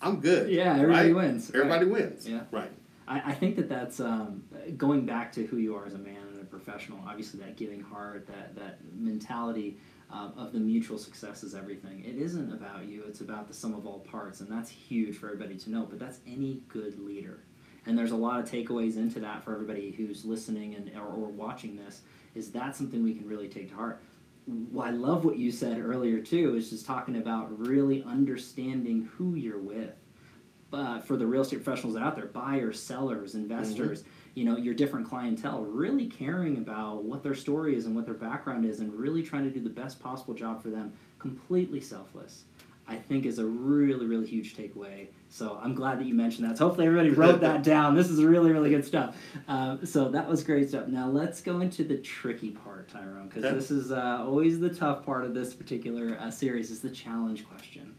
I'm 0.00 0.20
good. 0.20 0.50
Yeah, 0.50 0.74
everybody 0.74 1.12
right? 1.12 1.24
wins, 1.24 1.50
right. 1.50 1.60
Everybody 1.60 1.86
wins. 1.86 2.28
Yeah. 2.28 2.42
Right. 2.50 2.72
I, 3.08 3.22
I 3.26 3.34
think 3.34 3.56
that 3.56 3.68
that's 3.68 4.00
um, 4.00 4.42
going 4.76 5.06
back 5.06 5.32
to 5.32 5.46
who 5.46 5.58
you 5.58 5.76
are 5.76 5.86
as 5.86 5.94
a 5.94 5.98
man 5.98 6.16
and 6.32 6.40
a 6.40 6.44
professional. 6.44 6.98
Obviously, 7.06 7.40
that 7.40 7.56
giving 7.56 7.80
heart, 7.80 8.26
that 8.26 8.56
that 8.56 8.78
mentality 8.94 9.78
um, 10.10 10.32
of 10.36 10.52
the 10.52 10.58
mutual 10.58 10.98
success 10.98 11.44
is 11.44 11.54
everything. 11.54 12.04
It 12.04 12.16
isn't 12.16 12.52
about 12.52 12.86
you; 12.86 13.04
it's 13.06 13.20
about 13.20 13.48
the 13.48 13.54
sum 13.54 13.74
of 13.74 13.86
all 13.86 14.00
parts, 14.00 14.40
and 14.40 14.50
that's 14.50 14.70
huge 14.70 15.16
for 15.16 15.26
everybody 15.26 15.56
to 15.56 15.70
know. 15.70 15.86
But 15.88 15.98
that's 15.98 16.18
any 16.26 16.62
good 16.68 16.98
leader, 16.98 17.44
and 17.86 17.96
there's 17.96 18.12
a 18.12 18.16
lot 18.16 18.40
of 18.40 18.50
takeaways 18.50 18.96
into 18.96 19.20
that 19.20 19.44
for 19.44 19.52
everybody 19.52 19.92
who's 19.92 20.24
listening 20.24 20.74
and 20.74 20.90
or, 20.96 21.06
or 21.06 21.28
watching 21.28 21.76
this. 21.76 22.00
Is 22.34 22.50
that 22.50 22.76
something 22.76 23.02
we 23.02 23.14
can 23.14 23.26
really 23.26 23.48
take 23.48 23.70
to 23.70 23.76
heart? 23.76 24.02
I 24.80 24.90
love 24.90 25.24
what 25.24 25.38
you 25.38 25.50
said 25.50 25.80
earlier 25.80 26.20
too. 26.20 26.54
Is 26.54 26.70
just 26.70 26.86
talking 26.86 27.16
about 27.16 27.58
really 27.58 28.04
understanding 28.04 29.08
who 29.16 29.34
you're 29.34 29.58
with 29.58 29.94
But 30.70 31.06
for 31.06 31.16
the 31.16 31.26
real 31.26 31.42
estate 31.42 31.64
professionals 31.64 31.96
out 31.96 32.16
there, 32.16 32.26
buyers, 32.26 32.80
sellers, 32.82 33.32
mm-hmm. 33.32 33.42
investors, 33.42 34.04
you 34.34 34.44
know, 34.44 34.56
your 34.56 34.74
different 34.74 35.08
clientele, 35.08 35.62
really 35.62 36.06
caring 36.06 36.58
about 36.58 37.04
what 37.04 37.22
their 37.22 37.34
story 37.34 37.76
is 37.76 37.86
and 37.86 37.94
what 37.94 38.04
their 38.04 38.14
background 38.14 38.64
is, 38.64 38.80
and 38.80 38.92
really 38.92 39.22
trying 39.22 39.44
to 39.44 39.50
do 39.50 39.60
the 39.60 39.70
best 39.70 40.00
possible 40.00 40.34
job 40.34 40.62
for 40.62 40.70
them, 40.70 40.92
completely 41.18 41.80
selfless. 41.80 42.44
I 42.88 42.96
think 42.96 43.26
is 43.26 43.38
a 43.38 43.44
really, 43.44 44.06
really 44.06 44.26
huge 44.26 44.56
takeaway. 44.56 45.08
So 45.28 45.58
I'm 45.62 45.74
glad 45.74 45.98
that 45.98 46.06
you 46.06 46.14
mentioned 46.14 46.48
that. 46.48 46.56
So 46.56 46.66
hopefully 46.66 46.86
everybody 46.86 47.10
wrote 47.10 47.40
that 47.40 47.62
down. 47.64 47.94
This 47.96 48.08
is 48.08 48.22
really, 48.22 48.52
really 48.52 48.70
good 48.70 48.84
stuff. 48.84 49.16
Uh, 49.48 49.78
so 49.84 50.08
that 50.10 50.28
was 50.28 50.44
great 50.44 50.68
stuff. 50.68 50.86
Now 50.86 51.08
let's 51.08 51.40
go 51.40 51.60
into 51.60 51.82
the 51.82 51.96
tricky 51.96 52.50
part, 52.50 52.88
Tyrone, 52.88 53.28
because 53.28 53.42
this 53.42 53.70
is 53.70 53.90
uh, 53.90 54.24
always 54.24 54.60
the 54.60 54.70
tough 54.70 55.04
part 55.04 55.24
of 55.24 55.34
this 55.34 55.52
particular 55.52 56.16
uh, 56.20 56.30
series 56.30 56.70
is 56.70 56.80
the 56.80 56.90
challenge 56.90 57.46
question. 57.48 57.94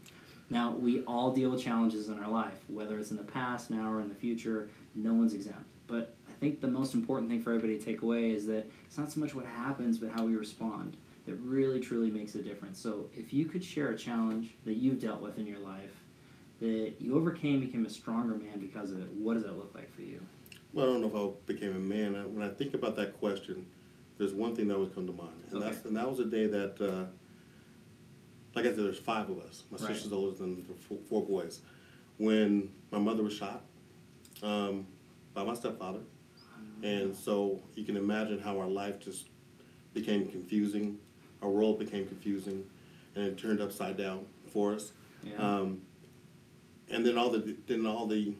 Now, 0.50 0.70
we 0.72 1.02
all 1.02 1.30
deal 1.30 1.50
with 1.50 1.62
challenges 1.62 2.08
in 2.08 2.18
our 2.18 2.30
life, 2.30 2.58
whether 2.68 2.98
it's 2.98 3.10
in 3.10 3.18
the 3.18 3.22
past, 3.22 3.68
now, 3.68 3.92
or 3.92 4.00
in 4.00 4.08
the 4.08 4.14
future. 4.14 4.70
No 4.94 5.12
one's 5.12 5.34
exempt. 5.34 5.66
But 5.86 6.14
I 6.26 6.32
think 6.40 6.62
the 6.62 6.68
most 6.68 6.94
important 6.94 7.30
thing 7.30 7.42
for 7.42 7.50
everybody 7.50 7.78
to 7.78 7.84
take 7.84 8.00
away 8.00 8.30
is 8.30 8.46
that 8.46 8.66
it's 8.86 8.96
not 8.96 9.12
so 9.12 9.20
much 9.20 9.34
what 9.34 9.44
happens, 9.44 9.98
but 9.98 10.10
how 10.10 10.24
we 10.24 10.36
respond 10.36 10.96
that 11.28 11.36
really, 11.36 11.78
truly 11.78 12.10
makes 12.10 12.34
a 12.34 12.42
difference. 12.42 12.80
So, 12.80 13.10
if 13.14 13.32
you 13.34 13.44
could 13.44 13.62
share 13.62 13.90
a 13.90 13.96
challenge 13.96 14.54
that 14.64 14.74
you've 14.74 14.98
dealt 14.98 15.20
with 15.20 15.38
in 15.38 15.46
your 15.46 15.58
life 15.58 15.90
that 16.60 16.94
you 16.98 17.16
overcame, 17.16 17.60
became 17.60 17.84
a 17.84 17.90
stronger 17.90 18.34
man 18.34 18.58
because 18.58 18.90
of 18.90 19.00
it, 19.00 19.08
what 19.12 19.34
does 19.34 19.44
that 19.44 19.56
look 19.56 19.72
like 19.74 19.94
for 19.94 20.00
you? 20.00 20.20
Well, 20.72 20.86
I 20.86 20.92
don't 20.92 21.00
know 21.02 21.06
if 21.06 21.50
I 21.50 21.52
became 21.52 21.76
a 21.76 21.78
man. 21.78 22.34
When 22.34 22.42
I 22.42 22.48
think 22.52 22.74
about 22.74 22.96
that 22.96 23.18
question, 23.18 23.66
there's 24.16 24.32
one 24.32 24.56
thing 24.56 24.68
that 24.68 24.78
would 24.78 24.94
come 24.94 25.06
to 25.06 25.12
mind, 25.12 25.44
and 25.50 25.62
Okay. 25.62 25.70
that's 25.70 25.84
and 25.84 25.96
that 25.96 26.08
was 26.08 26.18
the 26.18 26.24
day 26.24 26.46
that, 26.46 26.80
uh, 26.80 27.04
like 28.54 28.64
I 28.64 28.70
said, 28.70 28.78
there's 28.78 28.98
five 28.98 29.28
of 29.28 29.38
us. 29.38 29.64
My 29.70 29.76
Right. 29.76 29.88
sister's 29.88 30.12
older 30.12 30.36
than 30.36 30.66
the 30.66 30.74
four, 30.74 30.98
four 31.08 31.26
boys. 31.26 31.60
When 32.16 32.70
my 32.90 32.98
mother 32.98 33.22
was 33.22 33.34
shot 33.34 33.64
um, 34.42 34.86
by 35.34 35.44
my 35.44 35.54
stepfather, 35.54 36.00
and 36.82 37.14
so 37.14 37.62
you 37.74 37.84
can 37.84 37.96
imagine 37.96 38.38
how 38.38 38.58
our 38.58 38.68
life 38.68 38.98
just 38.98 39.28
became 39.92 40.26
confusing. 40.28 40.98
Our 41.42 41.48
world 41.50 41.78
became 41.78 42.06
confusing, 42.06 42.64
and 43.14 43.24
it 43.26 43.38
turned 43.38 43.60
upside 43.60 43.96
down 43.96 44.26
for 44.52 44.74
us. 44.74 44.92
Yeah. 45.22 45.36
Um, 45.36 45.82
and 46.90 47.04
then 47.04 47.18
all 47.18 47.30
the 47.30 47.56
then 47.66 47.86
all 47.86 48.06
the 48.06 48.34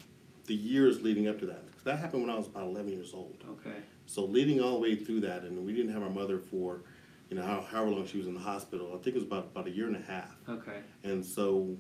the 0.47 0.55
years 0.55 1.03
leading 1.03 1.29
up 1.29 1.39
to 1.41 1.47
that. 1.47 1.63
'Cause 1.73 1.85
that 1.85 1.99
happened 1.99 2.23
when 2.23 2.31
I 2.31 2.37
was 2.37 2.47
about 2.47 2.65
11 2.65 2.91
years 2.93 3.13
old. 3.15 3.37
okay. 3.51 3.77
So 4.07 4.25
leading 4.25 4.61
all 4.61 4.73
the 4.73 4.79
way 4.81 4.97
through 4.97 5.21
that, 5.21 5.43
and 5.43 5.65
we 5.67 5.73
didn't 5.75 5.93
have 5.93 6.03
our 6.03 6.09
mother 6.11 6.39
for, 6.39 6.81
you 7.29 7.37
know, 7.37 7.43
how, 7.43 7.61
however 7.61 7.91
long 7.91 8.07
she 8.07 8.17
was 8.19 8.27
in 8.27 8.33
the 8.35 8.41
hospital. 8.41 8.89
I 8.95 8.97
think 9.03 9.09
it 9.09 9.15
was 9.17 9.25
about 9.25 9.45
about 9.53 9.67
a 9.67 9.71
year 9.71 9.87
and 9.87 9.97
a 9.97 10.01
half. 10.01 10.35
Okay. 10.49 10.81
And 11.05 11.23
so, 11.25 11.77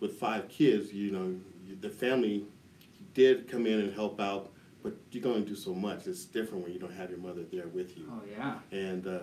with 0.00 0.14
five 0.18 0.48
kids, 0.48 0.92
you 0.94 1.10
know, 1.10 1.38
the 1.80 1.90
family 1.90 2.46
did 3.14 3.46
come 3.48 3.66
in 3.66 3.80
and 3.80 3.92
help 3.92 4.18
out, 4.20 4.50
but 4.82 4.94
you 5.12 5.20
can 5.20 5.30
only 5.32 5.44
do 5.44 5.54
so 5.54 5.74
much. 5.74 6.06
It's 6.06 6.24
different 6.24 6.64
when 6.64 6.72
you 6.72 6.78
don't 6.78 6.92
have 6.94 7.10
your 7.10 7.18
mother 7.18 7.42
there 7.44 7.68
with 7.68 7.96
you. 7.98 8.10
Oh, 8.10 8.22
yeah. 8.30 8.58
And 8.72 9.06
uh, 9.06 9.18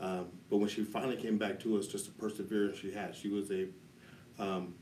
um, 0.00 0.26
but 0.50 0.58
when 0.58 0.68
she 0.68 0.84
finally 0.84 1.16
came 1.16 1.38
back 1.38 1.58
to 1.60 1.76
us, 1.78 1.86
just 1.86 2.06
the 2.06 2.12
perseverance 2.12 2.78
she 2.78 2.92
had. 2.92 3.14
She 3.14 3.28
was 3.28 3.50
a 3.50 3.66
um, 4.38 4.74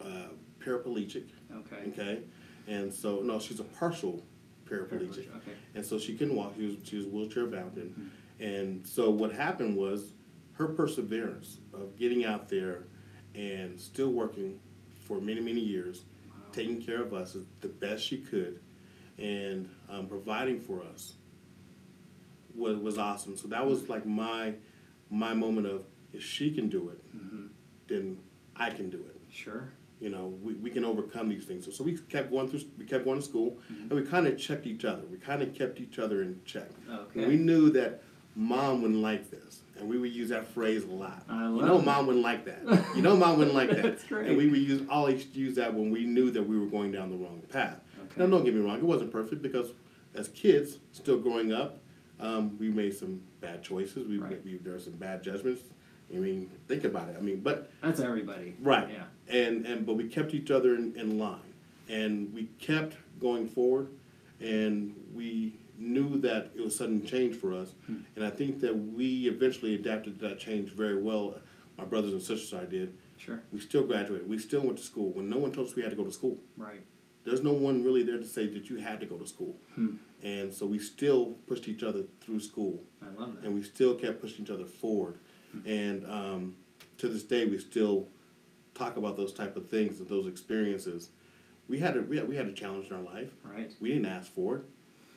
uh, 0.00 0.28
paraplegic. 0.58 1.28
Okay. 1.54 1.88
Okay, 1.90 2.18
and 2.66 2.92
so 2.92 3.20
no, 3.20 3.38
she's 3.38 3.60
a 3.60 3.64
partial 3.64 4.24
paraplegic, 4.68 5.28
Okay. 5.36 5.52
and 5.74 5.84
so 5.86 5.98
she 5.98 6.16
couldn't 6.16 6.34
walk. 6.34 6.54
She 6.56 6.66
was 6.66 6.74
she 6.84 6.96
was 6.96 7.06
wheelchair 7.06 7.46
bound, 7.46 7.76
and 7.76 7.90
Mm-hmm. 7.90 8.42
and 8.44 8.86
so 8.86 9.10
what 9.10 9.32
happened 9.32 9.76
was 9.76 10.12
her 10.54 10.66
perseverance 10.66 11.58
of 11.72 11.96
getting 11.98 12.24
out 12.24 12.48
there 12.48 12.84
and 13.34 13.78
still 13.80 14.10
working 14.10 14.58
for 15.06 15.20
many 15.20 15.40
many 15.40 15.60
years, 15.60 16.04
Wow. 16.28 16.34
taking 16.52 16.82
care 16.82 17.00
of 17.02 17.14
us 17.14 17.36
the 17.60 17.68
best 17.68 18.02
she 18.04 18.18
could, 18.18 18.58
and 19.18 19.68
um, 19.88 20.08
providing 20.08 20.60
for 20.60 20.82
us 20.82 21.14
was 22.56 22.76
was 22.78 22.98
awesome. 22.98 23.36
So 23.36 23.48
that 23.48 23.66
was 23.66 23.88
like 23.88 24.06
my 24.06 24.54
my 25.10 25.34
moment 25.34 25.66
of 25.66 25.84
if 26.12 26.22
she 26.22 26.50
can 26.50 26.68
do 26.68 26.88
it, 26.90 26.98
hmm 27.16 27.46
then 27.88 28.18
I 28.56 28.70
can 28.70 28.90
do 28.90 28.96
it 28.98 29.16
Sure. 29.30 29.68
you 30.00 30.08
know, 30.08 30.34
we, 30.42 30.54
we 30.54 30.70
can 30.70 30.84
overcome 30.84 31.28
these 31.28 31.44
things. 31.44 31.64
So, 31.64 31.70
so 31.70 31.84
we 31.84 31.96
kept 31.96 32.30
going 32.32 32.48
through, 32.48 32.62
we 32.78 32.84
kept 32.84 33.04
going 33.04 33.18
to 33.20 33.24
school, 33.24 33.58
Mhm. 33.72 33.82
and 33.82 33.92
we 33.92 34.02
kind 34.02 34.26
of 34.26 34.36
checked 34.38 34.66
each 34.66 34.84
other. 34.84 35.02
We 35.10 35.18
kind 35.18 35.40
of 35.42 35.54
kept 35.54 35.78
each 35.80 35.98
other 36.00 36.22
in 36.22 36.40
check. 36.44 36.68
Okay. 36.90 37.20
And 37.22 37.28
we 37.28 37.36
knew 37.36 37.70
that 37.70 38.02
mom 38.34 38.82
wouldn't 38.82 39.00
like 39.00 39.30
this, 39.30 39.60
and 39.78 39.88
we 39.88 39.98
would 39.98 40.10
use 40.12 40.30
that 40.30 40.48
phrase 40.48 40.82
a 40.84 40.90
lot. 40.90 41.22
I 41.28 41.44
you 41.44 41.62
know, 41.62 41.78
it. 41.78 41.84
mom 41.84 42.06
wouldn't 42.08 42.24
like 42.24 42.44
that. 42.46 42.62
You 42.96 43.02
know, 43.02 43.16
mom 43.16 43.38
wouldn't 43.38 43.54
like 43.56 43.70
that. 43.70 43.82
That's 43.82 44.04
great. 44.04 44.26
And 44.28 44.36
we 44.36 44.48
would 44.48 44.60
use 44.60 44.82
always 44.90 45.26
use 45.34 45.54
that 45.56 45.72
when 45.74 45.90
we 45.90 46.04
knew 46.06 46.30
that 46.32 46.42
we 46.42 46.58
were 46.58 46.66
going 46.66 46.90
down 46.92 47.10
the 47.10 47.16
wrong 47.16 47.40
path. 47.50 47.78
Okay. 48.02 48.14
Now, 48.20 48.26
don't 48.26 48.44
get 48.44 48.54
me 48.54 48.60
wrong, 48.62 48.78
it 48.78 48.82
wasn't 48.84 49.12
perfect 49.12 49.42
because 49.42 49.68
as 50.14 50.28
kids, 50.28 50.78
still 50.92 51.18
growing 51.18 51.52
up, 51.52 51.78
um, 52.20 52.56
we 52.58 52.68
made 52.68 52.94
some 52.96 53.20
bad 53.40 53.62
choices. 53.62 54.06
We, 54.08 54.18
Right. 54.18 54.42
we 54.44 54.56
there 54.58 54.72
were 54.74 54.78
some 54.78 54.94
bad 54.94 55.22
judgments 55.22 55.62
I 56.14 56.18
mean, 56.18 56.48
think 56.68 56.84
about 56.84 57.08
it. 57.08 57.16
I 57.18 57.20
mean, 57.20 57.40
but 57.40 57.68
That's 57.82 57.98
everybody. 57.98 58.54
Right. 58.60 58.88
Yeah. 58.88 59.04
and 59.28 59.66
and 59.66 59.84
but 59.84 59.94
we 59.94 60.08
kept 60.08 60.34
each 60.34 60.50
other 60.52 60.74
in, 60.76 60.94
in 60.96 61.18
line, 61.18 61.52
and 61.88 62.32
we 62.32 62.44
kept 62.60 62.96
going 63.20 63.48
forward, 63.48 63.88
and 64.40 64.94
we 65.14 65.54
knew 65.78 66.18
that 66.20 66.52
it 66.54 66.60
was 66.62 66.74
a 66.74 66.76
sudden 66.78 67.04
change 67.04 67.34
for 67.36 67.52
us, 67.52 67.74
and 67.88 68.24
I 68.24 68.30
think 68.30 68.60
that 68.60 68.74
we 68.74 69.26
eventually 69.28 69.74
adapted 69.74 70.20
to 70.20 70.28
that 70.28 70.38
change 70.38 70.70
very 70.70 71.00
well. 71.02 71.38
My 71.76 71.84
brothers 71.84 72.12
and 72.12 72.22
sisters, 72.22 72.54
I 72.54 72.64
did. 72.64 72.96
Sure. 73.18 73.40
We 73.52 73.60
still 73.60 73.84
graduated. 73.84 74.28
We 74.28 74.38
still 74.38 74.60
went 74.62 74.78
to 74.78 74.84
school 74.84 75.10
when 75.10 75.28
no 75.28 75.38
one 75.38 75.50
told 75.52 75.66
us 75.68 75.74
we 75.74 75.82
had 75.82 75.90
to 75.90 75.96
go 75.96 76.04
to 76.04 76.12
school. 76.12 76.38
Right. 76.56 76.80
There's 77.24 77.42
no 77.42 77.52
one 77.52 77.82
really 77.82 78.02
there 78.04 78.18
to 78.18 78.24
say 78.24 78.46
that 78.46 78.70
you 78.70 78.76
had 78.76 79.00
to 79.00 79.06
go 79.06 79.16
to 79.16 79.26
school, 79.26 79.56
Hmm. 79.74 79.96
And 80.26 80.52
so 80.52 80.66
we 80.66 80.78
still 80.80 81.36
pushed 81.46 81.68
each 81.68 81.84
other 81.84 82.02
through 82.20 82.40
school 82.40 82.82
I 83.00 83.20
love 83.20 83.36
that. 83.36 83.44
and 83.44 83.54
we 83.54 83.62
still 83.62 83.94
kept 83.94 84.20
pushing 84.20 84.44
each 84.44 84.50
other 84.50 84.64
forward. 84.64 85.18
Hmm. 85.52 85.68
And 85.68 86.06
um, 86.10 86.56
to 86.98 87.08
this 87.08 87.22
day, 87.22 87.46
we 87.46 87.58
still 87.58 88.08
talk 88.74 88.96
about 88.96 89.16
those 89.16 89.32
type 89.32 89.56
of 89.56 89.68
things 89.68 90.00
and 90.00 90.08
those 90.08 90.26
experiences. 90.26 91.10
We 91.68 91.78
had 91.78 91.96
a 91.96 92.02
we 92.02 92.16
had, 92.16 92.28
we 92.28 92.34
had 92.34 92.46
a 92.46 92.52
challenge 92.52 92.90
in 92.90 92.96
our 92.96 93.02
life. 93.02 93.30
Right. 93.44 93.70
We 93.80 93.90
didn't 93.90 94.06
ask 94.06 94.32
for 94.32 94.56
it, 94.56 94.62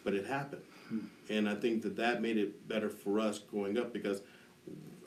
but 0.03 0.13
it 0.13 0.27
happened. 0.27 0.61
Hmm. 0.89 0.99
And 1.27 1.49
I 1.49 1.55
think 1.55 1.81
that 1.83 1.95
that 1.95 2.21
made 2.21 2.37
it 2.37 2.67
better 2.67 2.89
for 2.89 3.19
us 3.19 3.39
growing 3.39 3.79
up 3.79 3.91
because 3.91 4.21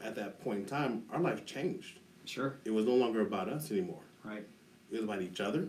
at 0.03 0.17
that 0.17 0.43
point 0.43 0.59
in 0.59 0.67
time, 0.67 1.05
our 1.13 1.21
life 1.21 1.47
changed. 1.47 2.01
Sure. 2.25 2.57
It 2.65 2.73
was 2.73 2.87
no 2.87 2.95
longer 2.95 3.21
about 3.21 3.49
us 3.49 3.71
anymore. 3.71 4.03
Right. 4.25 4.45
It 4.91 4.97
was 4.97 5.05
about 5.05 5.23
each 5.23 5.41
other. 5.41 5.69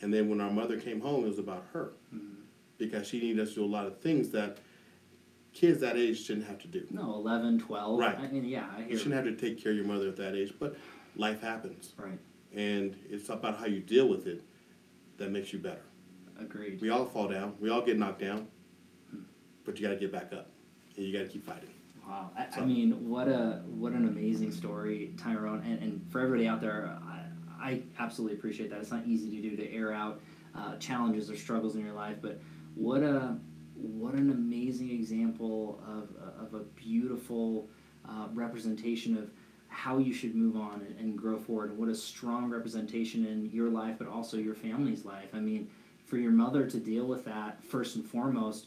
And 0.00 0.14
then 0.14 0.30
when 0.30 0.40
our 0.40 0.50
mother 0.50 0.80
came 0.80 1.02
home, 1.02 1.24
it 1.24 1.28
was 1.28 1.38
about 1.38 1.66
her 1.74 1.92
hmm. 2.10 2.39
Because 2.80 3.06
she 3.06 3.20
needed 3.20 3.38
us 3.40 3.50
to 3.50 3.56
do 3.56 3.64
a 3.64 3.66
lot 3.66 3.86
of 3.86 4.00
things 4.00 4.30
that 4.30 4.58
kids 5.52 5.80
that 5.80 5.96
age 5.96 6.24
shouldn't 6.24 6.46
have 6.46 6.58
to 6.58 6.66
do. 6.66 6.86
No, 6.90 7.14
11, 7.14 7.60
12. 7.60 8.00
Right. 8.00 8.18
I 8.18 8.26
mean, 8.28 8.44
yeah, 8.44 8.66
I 8.74 8.80
hear 8.80 8.90
You 8.90 8.98
shouldn't 8.98 9.14
have 9.14 9.24
to 9.24 9.36
take 9.36 9.62
care 9.62 9.70
of 9.70 9.76
your 9.76 9.86
mother 9.86 10.08
at 10.08 10.16
that 10.16 10.34
age, 10.34 10.54
but 10.58 10.76
life 11.14 11.40
happens. 11.40 11.92
Right. 11.96 12.18
And 12.54 12.96
it's 13.08 13.28
about 13.28 13.58
how 13.58 13.66
you 13.66 13.80
deal 13.80 14.08
with 14.08 14.26
it 14.26 14.42
that 15.18 15.30
makes 15.30 15.52
you 15.52 15.58
better. 15.58 15.82
Agreed. 16.40 16.80
We 16.80 16.88
all 16.88 17.04
fall 17.04 17.28
down, 17.28 17.54
we 17.60 17.68
all 17.68 17.82
get 17.82 17.98
knocked 17.98 18.20
down, 18.20 18.48
but 19.64 19.78
you 19.78 19.86
gotta 19.86 20.00
get 20.00 20.10
back 20.10 20.32
up 20.32 20.48
and 20.96 21.04
you 21.04 21.12
gotta 21.12 21.28
keep 21.28 21.44
fighting. 21.44 21.68
Wow, 22.08 22.30
I, 22.36 22.46
I 22.56 22.64
mean, 22.64 23.08
what 23.08 23.28
a 23.28 23.62
what 23.66 23.92
an 23.92 24.08
amazing 24.08 24.50
story, 24.50 25.12
Tyrone, 25.22 25.62
and, 25.66 25.80
and 25.82 26.10
for 26.10 26.20
everybody 26.20 26.48
out 26.48 26.62
there, 26.62 26.98
I, 27.06 27.24
I 27.60 27.82
absolutely 27.98 28.38
appreciate 28.38 28.70
that. 28.70 28.80
It's 28.80 28.90
not 28.90 29.06
easy 29.06 29.30
to 29.30 29.50
do 29.50 29.56
to 29.56 29.70
air 29.70 29.92
out 29.92 30.22
uh, 30.56 30.76
challenges 30.76 31.30
or 31.30 31.36
struggles 31.36 31.76
in 31.76 31.84
your 31.84 31.92
life, 31.92 32.16
but 32.20 32.40
what 32.80 33.02
a 33.02 33.36
what 33.74 34.14
an 34.14 34.30
amazing 34.30 34.90
example 34.90 35.82
of 35.86 36.08
of 36.44 36.54
a 36.54 36.64
beautiful 36.74 37.68
uh, 38.08 38.28
representation 38.32 39.16
of 39.16 39.30
how 39.68 39.98
you 39.98 40.12
should 40.12 40.34
move 40.34 40.56
on 40.56 40.84
and, 40.86 40.98
and 40.98 41.16
grow 41.16 41.38
forward, 41.38 41.70
and 41.70 41.78
what 41.78 41.88
a 41.88 41.94
strong 41.94 42.50
representation 42.50 43.26
in 43.26 43.48
your 43.50 43.68
life, 43.68 43.96
but 43.98 44.08
also 44.08 44.36
your 44.36 44.54
family's 44.54 45.04
life. 45.04 45.28
I 45.32 45.38
mean, 45.38 45.70
for 46.06 46.16
your 46.16 46.32
mother 46.32 46.66
to 46.66 46.78
deal 46.78 47.06
with 47.06 47.24
that 47.26 47.62
first 47.62 47.94
and 47.96 48.04
foremost, 48.04 48.66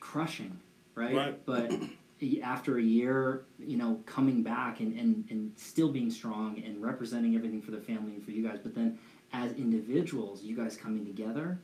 crushing, 0.00 0.58
right? 0.94 1.14
Right. 1.14 1.46
But 1.46 1.72
after 2.42 2.78
a 2.78 2.82
year, 2.82 3.46
you 3.58 3.78
know, 3.78 4.00
coming 4.04 4.42
back 4.42 4.80
and, 4.80 4.98
and, 4.98 5.24
and 5.30 5.52
still 5.56 5.90
being 5.90 6.10
strong 6.10 6.62
and 6.64 6.82
representing 6.82 7.36
everything 7.36 7.62
for 7.62 7.70
the 7.70 7.80
family 7.80 8.14
and 8.14 8.24
for 8.24 8.32
you 8.32 8.46
guys, 8.46 8.58
but 8.62 8.74
then 8.74 8.98
as 9.32 9.52
individuals, 9.52 10.42
you 10.42 10.54
guys 10.54 10.76
coming 10.76 11.06
together, 11.06 11.58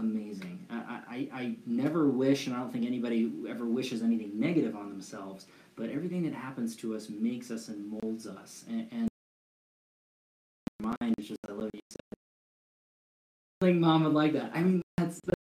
amazing. 0.00 0.66
I, 0.70 1.00
I, 1.08 1.28
I 1.32 1.56
never 1.66 2.08
wish, 2.08 2.46
and 2.46 2.56
I 2.56 2.58
don't 2.58 2.72
think 2.72 2.86
anybody 2.86 3.30
ever 3.48 3.66
wishes 3.66 4.02
anything 4.02 4.32
negative 4.38 4.74
on 4.74 4.90
themselves, 4.90 5.46
but 5.76 5.90
everything 5.90 6.22
that 6.24 6.34
happens 6.34 6.74
to 6.76 6.94
us 6.96 7.08
makes 7.08 7.50
us 7.50 7.68
and 7.68 7.88
molds 8.02 8.26
us. 8.26 8.64
And, 8.68 8.88
and 8.92 9.08
mine 10.80 11.14
is 11.18 11.28
just, 11.28 11.38
I 11.48 11.52
love 11.52 11.70
you. 11.72 11.80
said. 11.90 12.00
I 13.62 13.66
think 13.66 13.78
mom 13.78 14.04
would 14.04 14.14
like 14.14 14.32
that. 14.32 14.50
I 14.54 14.62
mean, 14.62 14.82
that's 14.96 15.20
the 15.24 15.34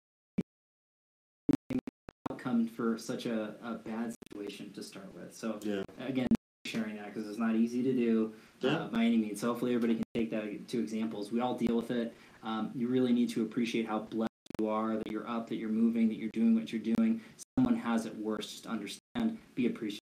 outcome 2.31 2.67
for 2.67 2.97
such 2.97 3.25
a, 3.25 3.55
a 3.63 3.75
bad 3.85 4.13
situation 4.27 4.71
to 4.73 4.83
start 4.83 5.13
with. 5.13 5.33
So, 5.33 5.59
Yeah. 5.63 5.83
again, 5.99 6.27
sharing 6.65 6.97
that 6.97 7.13
because 7.13 7.27
it's 7.27 7.39
not 7.39 7.55
easy 7.55 7.81
to 7.83 7.93
do 7.93 8.33
uh, 8.63 8.67
Yeah. 8.67 8.87
by 8.91 9.05
any 9.05 9.17
means. 9.17 9.39
So 9.41 9.47
hopefully 9.47 9.73
everybody 9.73 9.95
can 9.95 10.03
take 10.13 10.29
that 10.31 10.67
to 10.67 10.79
examples. 10.79 11.31
We 11.31 11.39
all 11.39 11.55
deal 11.55 11.75
with 11.75 11.91
it. 11.91 12.13
Um, 12.43 12.71
you 12.75 12.87
really 12.87 13.11
need 13.13 13.29
to 13.29 13.41
appreciate 13.43 13.87
how 13.87 13.99
blessed 13.99 14.28
you 14.59 14.69
are 14.69 14.95
that 14.97 15.11
you're 15.11 15.27
up, 15.27 15.47
that 15.49 15.55
you're 15.55 15.69
moving, 15.69 16.07
that 16.09 16.17
you're 16.17 16.29
doing 16.33 16.55
what 16.55 16.71
you're 16.71 16.81
doing. 16.95 17.21
Someone 17.57 17.75
has 17.77 18.05
it 18.05 18.15
worse. 18.17 18.51
Just 18.51 18.67
understand, 18.67 19.37
be 19.55 19.67
appreciative. 19.67 19.99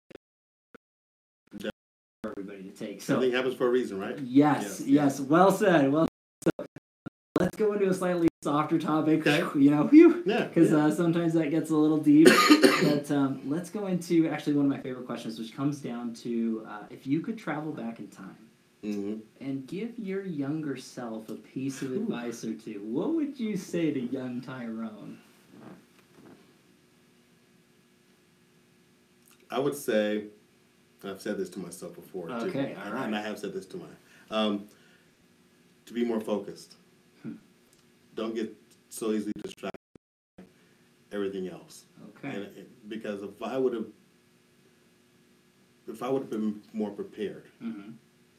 Yeah. 1.58 1.70
For 2.22 2.32
everybody 2.36 2.64
to 2.64 2.70
take. 2.70 3.02
So 3.02 3.14
Everything 3.16 3.34
happens 3.36 3.54
for 3.54 3.66
a 3.66 3.70
reason, 3.70 3.98
right? 3.98 4.18
yes, 4.18 4.80
Yes, 4.80 4.88
yes, 4.88 5.20
well 5.20 5.52
said. 5.52 5.92
Well, 5.92 6.08
so 6.42 6.66
let's 7.40 7.56
go 7.56 7.72
into 7.72 7.88
a 7.88 7.94
slightly 7.94 8.28
softer 8.42 8.78
topic. 8.78 9.26
Okay. 9.26 9.42
You 9.58 9.70
know, 9.70 9.84
because 9.84 10.70
yeah. 10.70 10.76
uh, 10.86 10.90
sometimes 10.90 11.32
that 11.34 11.50
gets 11.50 11.70
a 11.70 11.76
little 11.76 11.98
deep. 11.98 12.28
but 12.82 13.10
um, 13.10 13.40
let's 13.46 13.70
go 13.70 13.86
into 13.86 14.28
actually 14.28 14.54
one 14.54 14.66
of 14.66 14.70
my 14.70 14.80
favorite 14.80 15.06
questions, 15.06 15.38
which 15.38 15.54
comes 15.56 15.78
down 15.80 16.12
to 16.14 16.66
uh, 16.68 16.82
if 16.90 17.06
you 17.06 17.20
could 17.20 17.38
travel 17.38 17.72
back 17.72 17.98
in 17.98 18.08
time 18.08 18.36
Mhm. 18.86 19.20
and 19.40 19.66
give 19.66 19.98
your 19.98 20.24
younger 20.24 20.76
self 20.76 21.28
a 21.28 21.34
piece 21.34 21.82
of 21.82 21.90
Ooh. 21.92 22.02
advice 22.02 22.44
or 22.44 22.54
two, 22.54 22.80
what 22.84 23.14
would 23.14 23.38
you 23.38 23.56
say 23.56 23.92
to 23.92 24.00
young 24.00 24.40
Tyrone? 24.40 25.18
I 29.50 29.58
would 29.58 29.74
say, 29.74 30.24
I've 31.04 31.20
said 31.20 31.38
this 31.38 31.48
to 31.50 31.58
myself 31.58 31.94
before 31.94 32.28
too. 32.28 32.34
Okay, 32.34 32.74
all 32.74 32.82
and, 32.82 32.94
right. 32.94 33.06
and 33.06 33.16
I 33.16 33.22
have 33.22 33.38
said 33.38 33.52
this 33.52 33.66
to 33.66 33.76
my, 33.76 33.86
um, 34.30 34.68
to 35.86 35.92
be 35.92 36.04
more 36.04 36.20
focused. 36.20 36.74
Hmm. 37.22 37.34
Don't 38.14 38.34
get 38.34 38.52
so 38.88 39.12
easily 39.12 39.32
distracted 39.42 39.78
by 40.38 40.44
everything 41.12 41.48
else. 41.48 41.84
Okay. 42.08 42.34
And 42.34 42.44
it, 42.44 42.88
because 42.88 43.22
if 43.22 43.40
I 43.42 43.56
would 43.56 43.72
have, 43.72 43.86
if 45.88 46.02
I 46.02 46.08
would 46.08 46.22
have 46.22 46.30
been 46.30 46.62
more 46.72 46.90
prepared, 46.90 47.44
hmm 47.60 47.92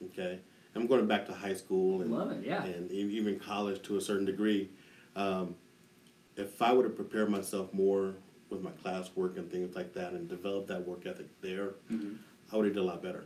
okay, 0.05 0.39
I'm 0.75 0.87
going 0.87 1.07
back 1.07 1.25
to 1.27 1.33
high 1.33 1.53
school 1.55 2.01
and 2.01 2.11
Love 2.11 2.31
it. 2.31 2.43
Yeah. 2.45 2.63
and 2.63 2.91
even 2.91 3.39
college 3.39 3.81
to 3.83 3.97
a 3.97 4.01
certain 4.01 4.25
degree. 4.25 4.69
Um, 5.15 5.55
if 6.35 6.61
I 6.61 6.71
would 6.71 6.85
have 6.85 6.95
prepared 6.95 7.29
myself 7.29 7.73
more 7.73 8.15
with 8.49 8.61
my 8.61 8.71
classwork 8.71 9.37
and 9.37 9.51
things 9.51 9.75
like 9.75 9.93
that, 9.93 10.13
and 10.13 10.29
developed 10.29 10.67
that 10.67 10.87
work 10.87 11.05
ethic 11.05 11.27
there, 11.41 11.71
hmm 11.89 12.13
I 12.51 12.55
would 12.55 12.65
have 12.65 12.75
done 12.75 12.83
a 12.83 12.87
lot 12.87 13.01
better. 13.03 13.25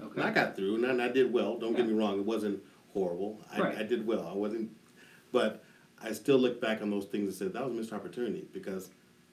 Okay. 0.00 0.20
And 0.20 0.28
I 0.28 0.32
got 0.32 0.56
through, 0.56 0.74
and 0.76 0.86
I, 0.86 0.90
and 0.90 1.00
I 1.02 1.08
did 1.08 1.32
well. 1.32 1.56
Don't 1.58 1.76
get 1.76 1.86
me 1.86 1.92
wrong; 1.94 2.18
it 2.18 2.24
wasn't 2.24 2.60
horrible. 2.92 3.40
I, 3.52 3.60
Right. 3.60 3.78
I 3.78 3.82
did 3.84 4.06
well. 4.06 4.26
I 4.26 4.32
wasn't, 4.34 4.70
but 5.32 5.62
I 6.02 6.12
still 6.12 6.36
look 6.38 6.60
back 6.60 6.82
on 6.82 6.90
those 6.90 7.04
things 7.06 7.28
and 7.28 7.34
said 7.34 7.52
that 7.52 7.64
was 7.64 7.72
a 7.72 7.76
missed 7.76 7.92
opportunity 7.92 8.46
because 8.52 8.90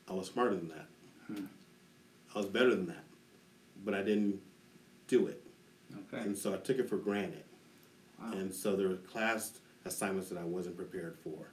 I 0.07 0.13
was 0.13 0.27
smarter 0.27 0.55
than 0.55 0.67
that. 0.69 0.87
Hmm. 1.27 1.45
I 2.35 2.37
was 2.39 2.47
better 2.47 2.69
than 2.75 2.85
that, 2.87 3.03
but 3.83 3.93
I 3.93 4.03
didn't 4.03 4.39
do 5.07 5.27
it, 5.27 5.42
Okay. 6.13 6.23
and 6.23 6.37
so 6.37 6.53
I 6.53 6.57
took 6.57 6.77
it 6.79 6.89
for 6.89 6.97
granted. 6.97 7.43
Wow. 8.21 8.31
And 8.33 8.53
so 8.53 8.75
there 8.75 8.87
were 8.89 8.95
class 8.97 9.59
assignments 9.85 10.29
that 10.29 10.37
I 10.37 10.43
wasn't 10.43 10.77
prepared 10.77 11.17
for. 11.23 11.49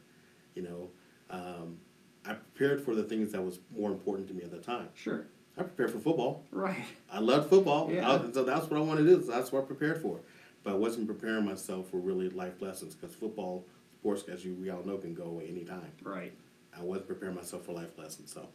You 0.54 0.62
know, 0.62 0.88
um, 1.30 1.78
I 2.24 2.34
prepared 2.34 2.84
for 2.84 2.94
the 2.94 3.02
things 3.02 3.32
that 3.32 3.42
was 3.42 3.58
more 3.76 3.90
important 3.90 4.28
to 4.28 4.34
me 4.34 4.42
at 4.42 4.50
the 4.50 4.58
time. 4.58 4.88
Sure. 4.94 5.26
I 5.56 5.62
prepared 5.62 5.90
for 5.90 5.98
football. 5.98 6.44
Right. 6.52 6.84
I 7.10 7.18
loved 7.18 7.48
football. 7.50 7.90
Yeah. 7.90 8.10
I- 8.10 8.32
so 8.32 8.44
that's 8.44 8.68
what 8.70 8.78
I 8.78 8.82
wanted 8.82 9.04
to 9.04 9.16
do. 9.16 9.22
So 9.24 9.32
that's 9.32 9.52
what 9.52 9.62
I 9.62 9.66
prepared 9.66 10.00
for. 10.00 10.20
But 10.62 10.72
I 10.74 10.76
wasn't 10.76 11.06
preparing 11.06 11.44
myself 11.44 11.88
for 11.90 11.96
really 11.96 12.28
life 12.28 12.60
lessons 12.60 12.94
because 12.94 13.14
football, 13.14 13.64
sports, 14.00 14.24
as 14.28 14.44
you 14.44 14.54
we 14.54 14.68
all 14.70 14.82
know, 14.84 14.98
can 14.98 15.14
go 15.14 15.24
away 15.24 15.48
anytime. 15.48 15.90
Right. 16.02 16.32
I 16.78 16.82
wasn't 16.82 17.08
preparing 17.08 17.34
myself 17.34 17.64
for 17.64 17.72
life 17.72 17.96
lessons. 17.98 18.32
So 18.32 18.46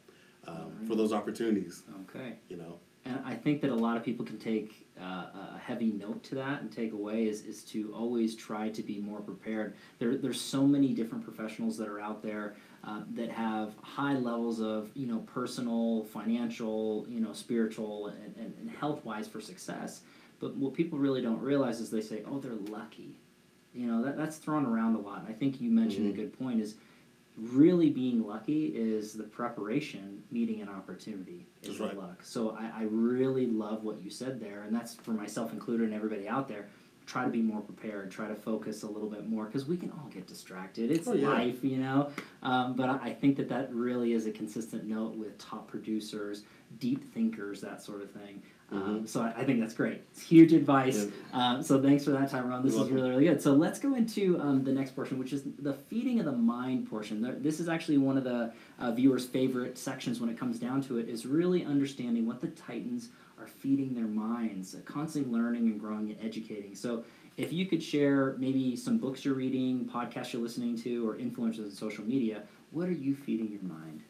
um, 0.48 0.56
Alright. 0.58 0.88
for 0.88 0.95
those 0.95 1.12
opportunities, 1.12 1.82
Okay. 2.10 2.36
you 2.48 2.58
know, 2.58 2.80
And 3.06 3.20
I 3.24 3.36
think 3.36 3.62
that 3.62 3.70
a 3.70 3.76
lot 3.76 3.98
of 3.98 4.04
people 4.04 4.26
can 4.26 4.39
take 4.39 4.88
uh, 5.00 5.28
a 5.56 5.60
heavy 5.63 5.91
note 5.91 6.24
to 6.24 6.36
that 6.36 6.62
and 6.62 6.72
take 6.72 6.91
away 6.91 7.28
is, 7.28 7.44
is 7.46 7.63
to 7.65 7.94
always 7.94 8.36
try 8.36 8.70
to 8.70 8.82
be 8.82 8.98
more 9.00 9.20
prepared. 9.22 9.76
There, 10.00 10.18
there's 10.18 10.41
so 10.41 10.65
many 10.65 10.94
different 10.94 11.24
professionals 11.24 11.78
that 11.78 11.88
are 11.88 12.00
out 12.00 12.24
there 12.24 12.56
uh, 12.84 13.02
that 13.13 13.30
have 13.30 13.74
high 13.82 14.13
levels 14.15 14.60
of 14.60 14.89
you 14.96 15.06
know 15.06 15.20
personal, 15.20 16.04
financial, 16.06 17.06
you 17.08 17.20
know 17.20 17.34
spiritual, 17.34 18.08
and, 18.08 18.36
and, 18.38 18.54
and 18.60 18.70
health 18.72 19.06
wise 19.06 19.28
for 19.28 19.39
success. 19.39 20.02
But 20.39 20.56
what 20.56 20.74
people 20.74 20.98
really 20.98 21.22
don't 21.22 21.41
realize 21.41 21.80
is 21.80 21.91
they 21.91 22.02
say, 22.02 22.24
oh, 22.28 22.39
they're 22.39 22.54
lucky. 22.70 23.20
You 23.74 23.86
know 23.88 24.04
that 24.04 24.18
that's 24.18 24.38
thrown 24.38 24.65
around 24.65 24.96
a 24.96 25.00
lot. 25.00 25.20
And 25.20 25.28
I 25.28 25.34
think 25.34 25.62
you 25.62 25.70
mentioned 25.70 26.08
Mhm. 26.08 26.13
a 26.13 26.15
good 26.15 26.39
point 26.39 26.60
is 26.60 26.76
really 27.38 27.89
being 27.89 28.26
lucky 28.26 28.67
is 28.67 29.13
the 29.13 29.24
preparation 29.24 30.24
meeting 30.32 30.62
an 30.62 30.69
opportunity 30.69 31.45
is 31.62 31.67
That's 31.69 31.80
the 31.80 31.86
right. 31.88 31.98
luck 31.98 32.24
so 32.24 32.58
I, 32.58 32.82
I 32.82 32.84
really 32.89 33.45
love 33.48 33.84
what 33.84 34.02
you 34.02 34.10
said 34.10 34.39
there 34.39 34.63
and 34.63 34.74
that's 34.76 34.95
for 34.95 35.12
myself 35.12 35.52
included 35.52 35.86
and 35.86 35.93
everybody 35.93 36.28
out 36.28 36.48
there 36.48 36.67
try 37.06 37.24
to 37.24 37.30
be 37.30 37.41
more 37.41 37.62
prepared, 37.62 38.12
try 38.12 38.28
to 38.28 38.36
focus 38.36 38.84
a 38.84 38.88
little 38.88 39.10
bit 39.10 39.28
more 39.28 39.46
because 39.46 39.65
we 39.65 39.78
can 39.78 39.91
all 39.91 40.10
get 40.13 40.28
distracted. 40.28 40.91
It's 40.91 41.08
Oh, 41.08 41.13
yeah. 41.13 41.30
life, 41.30 41.63
you 41.63 41.78
know. 41.78 42.10
Um, 42.44 42.74
but 42.76 42.89
I 42.89 43.13
think 43.13 43.38
that 43.38 43.50
that 43.50 43.74
really 43.74 44.13
is 44.13 44.26
a 44.26 44.32
consistent 44.32 44.86
note 44.86 45.15
with 45.15 45.38
top 45.38 45.68
producers, 45.68 46.44
deep 46.80 47.13
thinkers, 47.13 47.62
that 47.62 47.82
sort 47.84 48.02
of 48.02 48.12
thing. 48.12 48.41
Um, 48.72 48.82
Mm-hmm. 48.82 49.06
so 49.06 49.22
I, 49.22 49.28
I 49.41 49.44
think 49.46 49.60
that's 49.60 49.76
great. 49.76 50.02
It's 50.12 50.24
huge 50.24 50.52
advice. 50.52 51.06
Um, 51.34 51.62
so 51.62 51.80
thanks 51.80 52.04
for 52.04 52.10
that, 52.12 52.32
Tyrone. 52.32 52.63
This 52.63 52.74
You're 52.74 52.86
is 52.86 52.89
welcome. 52.89 52.96
really, 52.96 53.10
really 53.12 53.26
good. 53.26 53.39
So 53.39 53.54
let's 53.54 53.78
go 53.78 53.94
into 53.94 54.39
um, 54.41 54.63
the 54.63 54.72
next 54.72 54.96
portion, 54.96 55.20
which 55.20 55.34
is 55.34 55.44
the 55.60 55.74
feeding 55.74 56.18
of 56.20 56.26
the 56.26 56.32
mind 56.32 56.89
portion. 56.89 57.22
There- 57.22 57.36
This 57.36 57.60
is 57.60 57.70
actually 57.70 58.00
one 58.00 58.18
of 58.18 58.24
the 58.24 58.52
uh, 58.80 58.91
viewers' 58.91 59.28
favorite 59.28 59.78
sections 59.78 60.20
when 60.20 60.32
it 60.32 60.39
comes 60.39 60.58
down 60.58 60.82
to 60.84 60.98
it, 60.98 61.08
is 61.08 61.28
really 61.28 61.63
understanding 61.63 62.26
what 62.26 62.41
the 62.41 62.48
Titans 62.48 63.10
are 63.45 63.47
feeding 63.47 63.93
their 63.93 64.08
minds, 64.08 64.73
uh, 64.75 64.79
constantly 64.86 65.31
learning 65.31 65.63
and 65.67 65.79
growing 65.79 66.10
and 66.12 66.17
educating. 66.23 66.73
So 66.75 67.03
if 67.38 67.53
you 67.53 67.65
could 67.67 67.84
share 67.84 68.36
maybe 68.39 68.75
some 68.75 68.97
books 68.97 69.23
you're 69.23 69.36
reading, 69.36 69.86
podcasts 69.93 70.34
you're 70.34 70.41
listening 70.41 70.77
to, 70.81 71.08
or 71.08 71.15
influencers 71.15 71.65
on 71.65 71.71
social 71.71 72.03
media, 72.03 72.43
what 72.71 72.88
are 72.88 72.93
you 72.93 73.15
feeding 73.15 73.51
your 73.51 73.62
mind? 73.62 74.01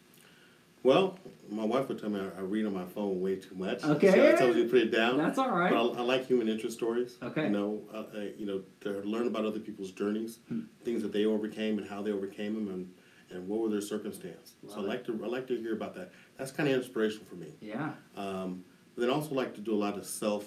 Well, 0.83 1.17
my 1.49 1.65
wife 1.65 1.89
would 1.89 1.99
tell 1.99 2.11
me 2.11 2.19
I, 2.19 2.39
I 2.39 2.41
read 2.43 2.65
on 2.67 2.73
my 2.73 2.85
phone 2.85 3.19
way 3.19 3.35
too 3.37 3.55
much. 3.55 3.83
Okay. 3.83 4.11
So 4.11 4.29
I 4.29 4.33
told 4.39 4.55
you 4.55 4.63
to 4.65 4.69
put 4.69 4.79
it 4.79 4.91
down. 4.91 5.17
That's 5.17 5.39
all 5.39 5.49
right. 5.49 5.71
But 5.71 5.93
I, 5.93 5.97
I 5.97 6.01
like 6.01 6.27
human 6.27 6.47
interest 6.47 6.77
stories. 6.77 7.17
Okay. 7.23 7.45
You 7.45 7.49
know, 7.49 7.81
uh, 7.91 7.97
uh, 8.15 8.19
you 8.37 8.45
know, 8.45 8.61
to 8.81 9.01
learn 9.01 9.25
about 9.27 9.45
other 9.45 9.59
people's 9.59 9.91
journeys, 9.91 10.39
Hmm. 10.47 10.61
things 10.83 11.01
that 11.01 11.11
they 11.11 11.25
overcame 11.25 11.79
and 11.79 11.89
how 11.89 12.03
they 12.03 12.11
overcame 12.11 12.53
them, 12.53 12.67
and, 12.73 12.93
and 13.31 13.47
what 13.47 13.61
were 13.61 13.69
their 13.69 13.81
circumstance. 13.81 14.53
so 14.69 14.77
I 14.79 14.81
like 14.81 15.03
to 15.07 15.19
I 15.23 15.27
like 15.27 15.47
to 15.47 15.57
hear 15.59 15.73
about 15.73 15.95
that. 15.95 16.11
That's 16.37 16.51
kind 16.51 16.69
of 16.69 16.75
inspirational 16.75 17.25
for 17.25 17.35
me. 17.35 17.47
Yeah. 17.61 17.93
Um, 18.15 18.63
but 18.95 19.01
then 19.01 19.09
I 19.09 19.13
also 19.13 19.35
like 19.35 19.53
to 19.55 19.61
do 19.61 19.73
a 19.73 19.75
lot 19.75 19.97
of 19.97 20.05
self 20.05 20.45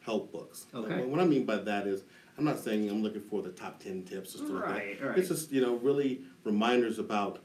help 0.00 0.32
books. 0.32 0.66
Like, 0.72 0.84
Okay. 0.92 1.04
what 1.06 1.20
I 1.20 1.24
mean 1.26 1.44
by 1.44 1.56
that 1.56 1.86
is 1.86 2.04
I'm 2.38 2.44
not 2.44 2.58
saying 2.58 2.88
I'm 2.88 3.02
looking 3.02 3.20
for 3.20 3.42
the 3.42 3.50
top 3.50 3.80
ten 3.80 4.02
tips 4.04 4.34
or 4.34 4.38
stuff 4.38 4.50
like 4.50 4.62
that. 4.64 4.70
Right, 4.70 5.02
right. 5.04 5.18
It's 5.18 5.28
just 5.28 5.52
you 5.52 5.60
know 5.60 5.76
really 5.76 6.22
reminders 6.44 6.98
about 6.98 7.40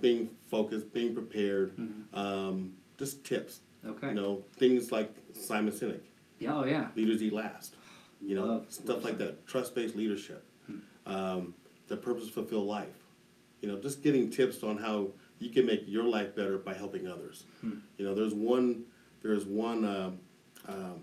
being 0.00 0.28
focused, 0.50 0.92
being 0.92 1.14
prepared, 1.14 1.76
Mhm. 1.76 2.16
um, 2.16 2.74
just 2.98 3.24
tips. 3.24 3.60
Okay. 3.84 4.08
You 4.08 4.14
know 4.14 4.44
things 4.56 4.92
like 4.92 5.12
Simon 5.34 5.72
Sinek, 5.72 6.00
Yeah. 6.38 6.56
Oh, 6.58 6.64
yeah. 6.64 6.90
leaders 6.96 7.22
eat 7.22 7.32
last. 7.32 7.74
You 8.22 8.34
know 8.36 8.46
Love- 8.46 8.66
stuff 8.72 8.88
love 8.96 9.04
like 9.04 9.18
that. 9.18 9.46
Trust 9.46 9.74
based 9.74 9.96
leadership, 9.96 10.44
um, 11.06 11.54
the 11.88 11.96
purpose 11.96 12.28
fulfill 12.28 12.64
life. 12.64 13.02
You 13.60 13.68
know 13.68 13.78
just 13.78 14.02
getting 14.02 14.30
tips 14.30 14.62
on 14.62 14.76
how 14.78 15.08
you 15.44 15.50
can 15.50 15.66
make 15.66 15.84
your 15.86 16.04
life 16.04 16.34
better 16.34 16.56
by 16.58 16.72
helping 16.74 17.06
others. 17.06 17.44
Hmm. 17.60 17.78
You 17.98 18.06
know 18.06 18.14
there's 18.14 18.34
one 18.34 18.84
there's 19.22 19.44
one 19.44 19.84
um, 19.84 20.18
um, 20.68 21.00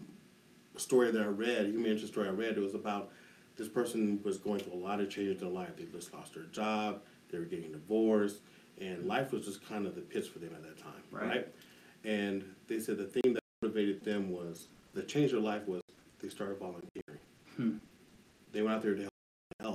story 0.77 1.12
that 1.12 1.21
I 1.21 1.25
read, 1.25 1.67
human 1.67 1.91
interest 1.91 2.13
story 2.13 2.27
I 2.27 2.32
read. 2.32 2.58
It 2.58 2.60
was 2.60 2.73
about 2.75 3.12
this 3.56 3.67
person 3.67 4.19
was 4.23 4.38
going 4.38 4.60
through 4.60 4.73
a 4.73 4.84
lot 4.84 4.99
of 4.99 5.10
changes 5.10 5.41
in 5.41 5.47
their 5.47 5.49
life. 5.54 5.75
They 5.77 5.86
just 5.86 6.13
lost 6.13 6.34
their 6.34 6.43
job, 6.45 7.01
they 7.32 7.38
were 7.38 7.45
getting 7.45 7.71
divorced, 7.71 8.38
and 8.80 9.06
life 9.06 9.32
was 9.32 9.45
just 9.45 9.67
kind 9.67 9.86
of 9.86 9.95
the 9.95 10.01
pits 10.01 10.27
for 10.27 10.39
them 10.39 10.51
at 10.56 10.63
that 10.63 10.77
time, 10.77 11.04
Right. 11.12 11.27
right? 11.27 11.47
And 12.04 12.43
they 12.67 12.80
said 12.80 12.97
the 12.97 13.06
thing 13.06 13.34
that 13.34 13.43
motivated 13.62 14.04
them 14.04 14.32
was 14.32 14.67
the 14.93 15.04
change 15.04 15.25
of 15.34 15.41
their 15.43 15.51
life 15.51 15.67
was 15.67 15.82
they 16.19 16.30
started 16.30 16.58
volunteering. 16.58 17.19
Hmm. 17.56 17.77
They 18.51 18.62
went 18.62 18.75
out 18.75 18.82
there 18.82 18.95
to 18.95 19.01
help 19.01 19.12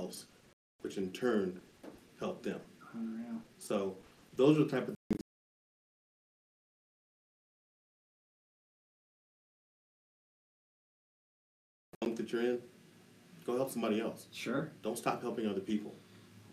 else, 0.01 0.25
which 0.81 0.97
in 0.97 1.11
turn 1.11 1.61
helped 2.19 2.43
them. 2.43 2.59
Unreal. 2.93 3.41
So 3.57 3.95
those 4.37 4.57
are 4.57 4.63
the 4.63 4.69
type 4.69 4.87
of 4.87 4.95
things 12.01 12.17
that 12.17 12.31
you're 12.31 12.41
in. 12.41 12.59
Go 13.45 13.55
help 13.55 13.71
somebody 13.71 13.99
else. 13.99 14.27
Sure. 14.31 14.69
Don't 14.83 14.97
stop 14.97 15.21
helping 15.21 15.47
other 15.47 15.59
people. 15.59 15.93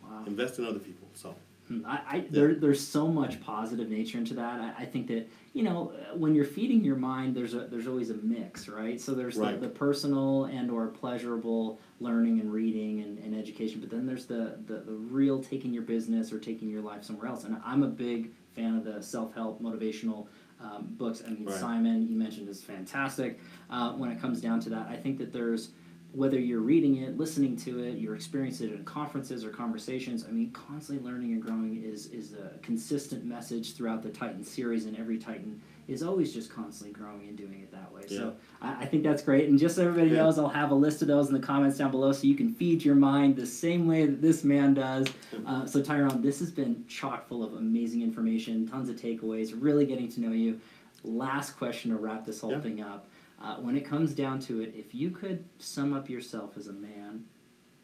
Wow. 0.03 0.25
Invest 0.27 0.59
in 0.59 0.65
other 0.65 0.79
people. 0.79 1.09
So 1.15 1.35
Hmm, 1.69 1.81
I, 1.87 2.01
I 2.07 2.25
there, 2.31 2.55
there's 2.55 2.87
so 2.87 3.09
much 3.09 3.41
positive 3.41 3.89
nature 3.89 4.19
into 4.19 4.35
that. 4.35 4.61
I, 4.61 4.83
I 4.83 4.85
think 4.85 5.07
that 5.09 5.31
you 5.55 5.63
know 5.63 5.93
uh, 6.13 6.15
when 6.17 6.35
you're 6.35 6.45
feeding 6.45 6.85
your 6.85 6.97
mind, 6.97 7.35
there's 7.35 7.55
a 7.55 7.61
there's 7.61 7.87
always 7.87 8.11
a 8.11 8.15
mix, 8.15 8.69
right? 8.69 9.01
So 9.01 9.15
there's 9.15 9.37
Right. 9.37 9.59
the, 9.59 9.69
the 9.69 9.73
personal 9.75 10.45
and 10.45 10.71
or 10.71 10.89
pleasurable 10.89 11.81
learning 12.01 12.41
and 12.41 12.53
reading 12.53 13.01
and, 13.01 13.19
and 13.19 13.35
education, 13.35 13.81
but 13.81 13.89
then 13.89 14.05
there's 14.05 14.27
the, 14.27 14.59
the 14.67 14.81
the 14.81 14.93
real 14.93 15.43
taking 15.43 15.73
your 15.73 15.85
business 15.85 16.33
or 16.33 16.39
taking 16.39 16.69
your 16.69 16.83
life 16.83 17.03
somewhere 17.03 17.29
else. 17.29 17.45
And 17.45 17.57
I'm 17.65 17.83
a 17.83 17.89
big 17.89 18.33
fan 18.55 18.77
of 18.77 18.85
the 18.85 19.03
self 19.03 19.33
help 19.35 19.63
motivational 19.63 20.27
um, 20.61 20.89
books. 20.99 21.23
I 21.27 21.31
mean, 21.31 21.47
Right. 21.47 21.55
Simon 21.55 22.07
you 22.09 22.17
mentioned 22.17 22.49
is 22.51 22.63
fantastic. 22.63 23.41
Uh, 23.71 23.93
when 23.93 24.11
it 24.11 24.21
comes 24.21 24.41
down 24.43 24.61
to 24.61 24.69
that, 24.71 24.87
I 24.89 24.97
think 24.97 25.17
that 25.19 25.33
there's 25.33 25.71
whether 26.15 26.39
you're 26.39 26.61
reading 26.61 26.99
it, 26.99 27.19
listening 27.19 27.57
to 27.57 27.81
it, 27.83 27.99
you're 27.99 28.15
experiencing 28.15 28.69
it 28.71 28.75
in 28.75 28.85
conferences 28.85 29.45
or 29.45 29.51
conversations, 29.51 30.25
I 30.27 30.31
mean, 30.31 30.53
constantly 30.53 31.05
learning 31.05 31.33
and 31.33 31.43
growing 31.43 31.83
is, 31.85 32.07
is 32.07 32.35
a 32.35 32.57
consistent 32.63 33.25
message 33.25 33.75
throughout 33.75 34.03
the 34.03 34.11
Titan 34.11 34.45
series, 34.45 34.87
and 34.87 34.97
every 34.97 35.19
Titan 35.19 35.61
is 35.89 36.03
always 36.05 36.33
just 36.33 36.51
constantly 36.51 36.93
growing 36.99 37.29
and 37.29 37.37
doing 37.37 37.61
it 37.61 37.73
that 37.73 37.93
way. 37.93 38.03
So 38.07 38.35
I, 38.63 38.83
I 38.83 38.87
think 38.87 39.03
that's 39.03 39.23
great. 39.23 39.49
And 39.49 39.59
just 39.59 39.75
so 39.75 39.83
everybody 39.87 40.11
Yeah. 40.15 40.23
knows, 40.23 40.39
I'll 40.39 40.49
have 40.49 40.71
a 40.71 40.75
list 40.75 41.03
of 41.03 41.09
those 41.09 41.29
in 41.29 41.35
the 41.35 41.41
comments 41.45 41.79
down 41.79 41.91
below 41.91 42.13
so 42.13 42.27
you 42.29 42.37
can 42.37 42.55
feed 42.55 42.85
your 42.85 42.95
mind 42.95 43.35
the 43.35 43.45
same 43.45 43.87
way 43.89 44.07
that 44.07 44.23
this 44.23 44.45
man 44.45 44.75
does. 44.75 45.09
Uh, 45.45 45.67
so, 45.67 45.83
Tyrone, 45.83 46.23
this 46.23 46.39
has 46.39 46.51
been 46.51 46.85
chock 46.87 47.27
full 47.29 47.43
of 47.43 47.55
amazing 47.55 48.03
information, 48.03 48.69
tons 48.69 48.89
of 48.89 48.95
takeaways, 48.97 49.53
really 49.59 49.85
getting 49.85 50.09
to 50.13 50.21
know 50.21 50.31
you. 50.33 50.61
Last 51.03 51.59
question 51.59 51.91
to 51.91 51.97
wrap 51.99 52.25
this 52.25 52.41
whole 52.41 52.53
Yeah. 52.53 52.61
thing 52.61 52.81
up. 52.81 53.09
Uh, 53.45 53.57
when 53.57 53.77
it 53.77 53.85
comes 53.85 54.15
down 54.15 54.39
to 54.41 54.63
it, 54.63 54.73
if 54.75 54.95
you 54.95 55.11
could 55.11 55.45
sum 55.59 55.93
up 55.93 56.09
yourself 56.09 56.57
as 56.57 56.69
a 56.69 56.73
man, 56.73 57.23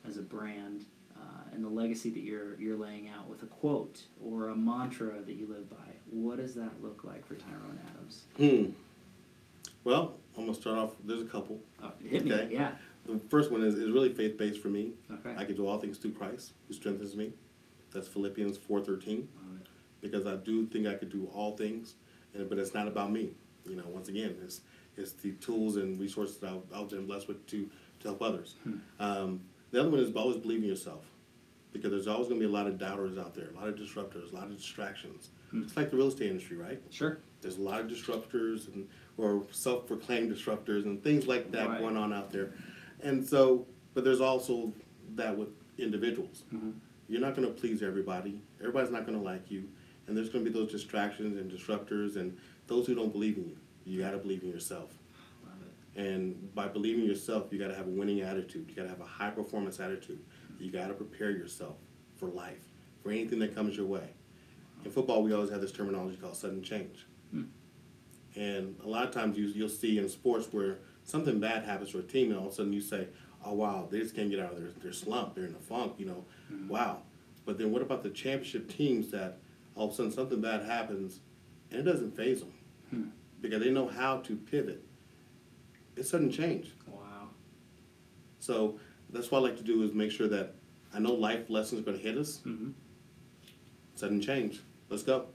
as 0.09 0.17
a 0.17 0.23
brand, 0.23 0.87
uh, 1.15 1.53
and 1.53 1.63
the 1.63 1.69
legacy 1.69 2.09
that 2.09 2.23
you're 2.23 2.59
you're 2.59 2.79
laying 2.79 3.11
out 3.11 3.29
with 3.29 3.43
a 3.43 3.47
quote 3.47 4.05
or 4.25 4.49
a 4.49 4.57
mantra 4.57 5.21
that 5.21 5.35
you 5.35 5.47
live 5.47 5.69
by, 5.69 5.77
what 6.09 6.39
does 6.39 6.55
that 6.55 6.83
look 6.83 7.05
like 7.05 7.27
for 7.27 7.35
Tyrone 7.35 7.79
Adams? 7.91 8.25
hmm. 8.39 8.71
Well, 9.85 10.15
I'm 10.37 10.47
gonna 10.47 10.55
start 10.55 10.79
off. 10.79 10.93
There's 11.05 11.21
a 11.21 11.27
couple. 11.27 11.61
Oh, 11.83 11.93
hit 12.03 12.25
me, 12.25 12.49
yeah. 12.51 12.73
The 13.05 13.19
first 13.29 13.51
one 13.51 13.63
is, 13.63 13.75
is 13.75 13.91
really 13.91 14.15
faith 14.15 14.39
based 14.39 14.61
for 14.63 14.69
me. 14.69 14.93
Okay. 15.13 15.35
I 15.37 15.45
can 15.45 15.57
do 15.57 15.67
all 15.67 15.79
things 15.79 15.99
through 15.99 16.13
Christ 16.13 16.53
who 16.69 16.75
strengthens 16.75 17.15
me. 17.17 17.35
That's 17.93 18.09
Philippians 18.09 18.57
four 18.57 18.81
thirteen. 18.81 19.29
Because 20.01 20.27
I 20.27 20.37
do 20.37 20.65
think 20.65 20.87
I 20.87 20.95
could 20.95 21.11
do 21.11 21.29
all 21.35 21.55
things, 21.59 21.97
and, 22.33 22.49
but 22.49 22.57
it's 22.59 22.73
not 22.73 22.89
about 22.89 23.13
me. 23.13 23.33
You 23.69 23.77
know, 23.77 23.85
once 23.89 24.09
again, 24.09 24.37
it's 24.43 24.63
it's 25.01 25.13
the 25.13 25.33
tools 25.33 25.77
and 25.77 25.99
resources 26.01 26.37
that 26.39 26.51
I've, 26.51 26.63
I've 26.83 26.89
been 26.89 27.07
blessed 27.07 27.29
with 27.29 27.47
to 27.49 27.69
to 28.01 28.09
help 28.09 28.23
others. 28.23 28.55
Um, 28.99 29.41
the 29.73 29.81
other 29.81 29.91
one 29.91 30.01
is 30.01 30.15
always 30.17 30.37
believe 30.39 30.63
in 30.63 30.69
yourself, 30.69 31.05
because 31.73 31.91
there's 31.91 32.07
always 32.09 32.29
going 32.29 32.41
to 32.41 32.47
be 32.47 32.51
a 32.51 32.55
lot 32.55 32.67
of 32.67 32.79
doubters 32.79 33.19
out 33.19 33.35
there, 33.35 33.49
a 33.51 33.55
lot 33.55 33.69
of 33.69 33.75
disruptors, 33.77 34.33
a 34.33 34.35
lot 34.35 34.45
of 34.45 34.57
distractions. 34.57 35.31
It's 35.53 35.77
like 35.77 35.91
the 35.91 35.97
real 35.97 36.09
estate 36.09 36.31
industry, 36.31 36.57
right? 36.57 36.81
Sure. 36.91 37.19
There's 37.43 37.59
a 37.59 37.61
lot 37.63 37.81
of 37.81 37.89
disruptors 37.89 38.73
and 38.73 38.89
or 39.19 39.45
self-proclaimed 39.51 40.31
disruptors 40.33 40.85
and 40.85 41.03
things 41.03 41.27
like 41.27 41.51
that 41.53 41.69
Right. 41.69 41.81
going 41.81 41.97
on 41.97 42.13
out 42.13 42.31
there, 42.31 42.55
and 43.03 43.27
so, 43.27 43.67
but 43.95 44.03
there's 44.05 44.21
also 44.21 44.73
that 45.17 45.37
with 45.37 45.49
individuals. 45.79 46.45
Mhm. 46.55 46.73
You're 47.09 47.21
not 47.21 47.35
going 47.37 47.47
to 47.49 47.53
please 47.53 47.83
everybody. 47.83 48.41
Everybody's 48.61 48.91
not 48.93 49.05
going 49.05 49.19
to 49.19 49.25
like 49.25 49.51
you, 49.51 49.65
and 50.07 50.17
there's 50.17 50.29
going 50.31 50.45
to 50.45 50.51
be 50.51 50.57
those 50.59 50.71
distractions 50.71 51.37
and 51.37 51.51
disruptors 51.51 52.17
and 52.17 52.37
those 52.69 52.87
who 52.87 52.95
don't 52.95 53.13
believe 53.13 53.37
in 53.37 53.45
you. 53.49 53.57
You 53.91 54.01
got 54.01 54.13
to 54.13 54.19
believe 54.19 54.45
in 54.45 54.49
yourself, 54.49 54.95
and 55.97 56.55
by 56.55 56.69
believing 56.69 57.05
yourself, 57.05 57.49
you 57.51 57.59
got 57.59 57.69
to 57.69 57.75
have 57.75 57.89
a 57.89 57.91
winning 57.91 58.21
attitude. 58.21 58.67
You 58.69 58.77
got 58.77 58.85
to 58.85 58.89
have 58.89 59.01
a 59.01 59.05
high 59.05 59.31
performance 59.31 59.81
attitude. 59.81 60.21
You 60.61 60.71
got 60.71 60.87
to 60.87 60.95
prepare 60.95 61.33
yourself 61.33 61.75
for 62.17 62.27
life, 62.27 62.63
for 63.03 63.11
anything 63.11 63.41
that 63.41 63.53
comes 63.53 63.77
your 63.77 63.87
way. 63.87 64.11
In 64.85 64.93
football, 64.93 65.25
we 65.25 65.33
always 65.35 65.51
have 65.51 65.61
this 65.61 65.73
terminology 65.73 66.17
called 66.17 66.37
sudden 66.37 66.63
change. 66.63 67.05
Hmm. 67.33 67.43
And 68.37 68.77
a 68.85 68.89
lot 68.89 69.09
of 69.09 69.13
times 69.13 69.37
you, 69.37 69.47
you'll 69.47 69.69
see 69.69 69.99
in 69.99 70.09
sports 70.09 70.47
where 70.53 70.79
something 71.03 71.41
bad 71.41 71.65
happens 71.65 71.91
to 71.91 71.99
a 71.99 72.03
team, 72.03 72.31
and 72.31 72.39
all 72.39 72.47
of 72.47 72.53
a 72.53 72.55
sudden 72.55 72.73
you 72.73 72.81
say, 72.81 73.09
oh, 73.45 73.55
wow, 73.55 73.89
they 73.91 73.99
just 73.99 74.15
can't 74.15 74.31
get 74.31 74.39
out 74.39 74.53
of 74.53 74.61
their, 74.61 74.71
their 74.83 74.93
slump. 74.93 75.35
They're 75.35 75.47
in 75.47 75.57
a 75.57 75.59
funk, 75.59 75.95
you 75.99 76.07
know. 76.07 76.25
Wow. 76.69 77.03
But 77.45 77.59
then 77.59 77.73
what 77.73 77.83
about 77.83 78.05
the 78.05 78.11
championship 78.11 78.69
teams 78.69 79.11
that 79.11 79.39
all 79.75 79.87
of 79.89 79.93
a 79.93 79.97
sudden 79.97 80.13
something 80.13 80.41
bad 80.41 80.65
happens 80.65 81.19
and 81.71 81.81
it 81.81 81.83
doesn't 81.83 82.17
phase 82.17 82.41
them 82.41 82.53
Hmm. 82.91 83.05
Because 83.41 83.63
they 83.63 83.71
know 83.71 83.89
how 83.89 84.19
to 84.19 84.37
pivot? 84.37 84.85
It's 85.97 86.11
sudden 86.11 86.31
change. 86.31 86.73
Wow. 86.87 87.29
So 88.39 88.79
that's 89.11 89.31
what 89.31 89.39
I 89.39 89.43
like 89.43 89.57
to 89.59 89.63
do 89.63 89.83
is 89.83 89.93
make 89.93 90.11
sure 90.11 90.29
that 90.29 90.55
I 90.95 90.99
know 90.99 91.13
life 91.13 91.51
lessons 91.51 91.81
are 91.81 91.85
going 91.85 91.97
to 91.99 92.03
hit 92.03 92.17
us. 92.17 92.39
hmm 92.39 92.71
Sudden 93.95 94.21
change. 94.21 94.61
Let's 94.89 95.03
go. 95.03 95.27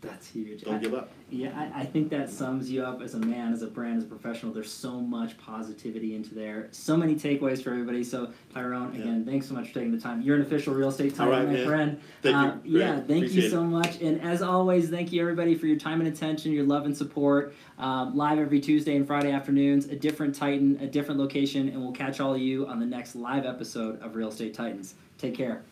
That's 0.00 0.28
huge. 0.28 0.62
Don't 0.62 0.76
I- 0.76 0.78
give 0.78 0.94
up. 0.94 1.10
Yeah, 1.30 1.52
I, 1.74 1.80
I 1.80 1.84
think 1.84 2.08
that 2.10 2.30
sums 2.30 2.70
you 2.70 2.82
up 2.82 3.02
as 3.02 3.12
a 3.14 3.18
man, 3.18 3.52
as 3.52 3.60
a 3.62 3.66
brand, 3.66 3.98
as 3.98 4.04
a 4.04 4.06
professional. 4.06 4.50
There's 4.52 4.72
so 4.72 4.98
much 4.98 5.36
positivity 5.36 6.14
into 6.14 6.34
there. 6.34 6.68
So 6.70 6.96
many 6.96 7.16
takeaways 7.16 7.62
for 7.62 7.70
everybody. 7.70 8.02
So 8.04 8.30
Tyrone, 8.54 8.94
Yeah. 8.94 9.00
again, 9.02 9.24
thanks 9.26 9.46
so 9.48 9.52
much 9.54 9.68
for 9.68 9.74
taking 9.74 9.90
the 9.92 10.00
time. 10.00 10.22
You're 10.22 10.36
an 10.36 10.42
official 10.42 10.72
real 10.72 10.88
estate 10.88 11.14
title, 11.14 11.32
right, 11.32 11.46
my 11.46 11.52
man. 11.52 11.66
friend. 11.66 12.00
Thank 12.22 12.34
you. 12.34 12.40
Uh, 12.40 12.44
Grant. 12.52 12.64
yeah, 12.64 13.00
thank 13.02 13.32
you 13.32 13.50
so 13.50 13.62
much. 13.62 14.00
And 14.00 14.22
as 14.22 14.40
always, 14.40 14.88
thank 14.88 15.12
you 15.12 15.20
everybody 15.20 15.54
for 15.54 15.66
your 15.66 15.78
time 15.78 16.00
and 16.00 16.08
attention, 16.08 16.52
your 16.52 16.64
love 16.64 16.86
and 16.86 16.96
support. 16.96 17.54
Um, 17.78 18.16
live 18.16 18.38
every 18.38 18.60
Tuesday 18.60 18.96
and 18.96 19.06
Friday 19.06 19.30
afternoons, 19.32 19.86
a 19.86 19.96
different 19.96 20.34
Titan, 20.34 20.78
a 20.80 20.86
different 20.86 21.20
location, 21.20 21.68
and 21.68 21.82
we'll 21.82 21.92
catch 21.92 22.20
all 22.20 22.32
of 22.34 22.40
you 22.40 22.66
on 22.68 22.78
the 22.80 22.86
next 22.86 23.16
live 23.16 23.44
episode 23.44 24.00
of 24.00 24.14
Real 24.14 24.28
Estate 24.28 24.54
Titans. 24.54 24.94
Take 25.18 25.34
care. 25.34 25.62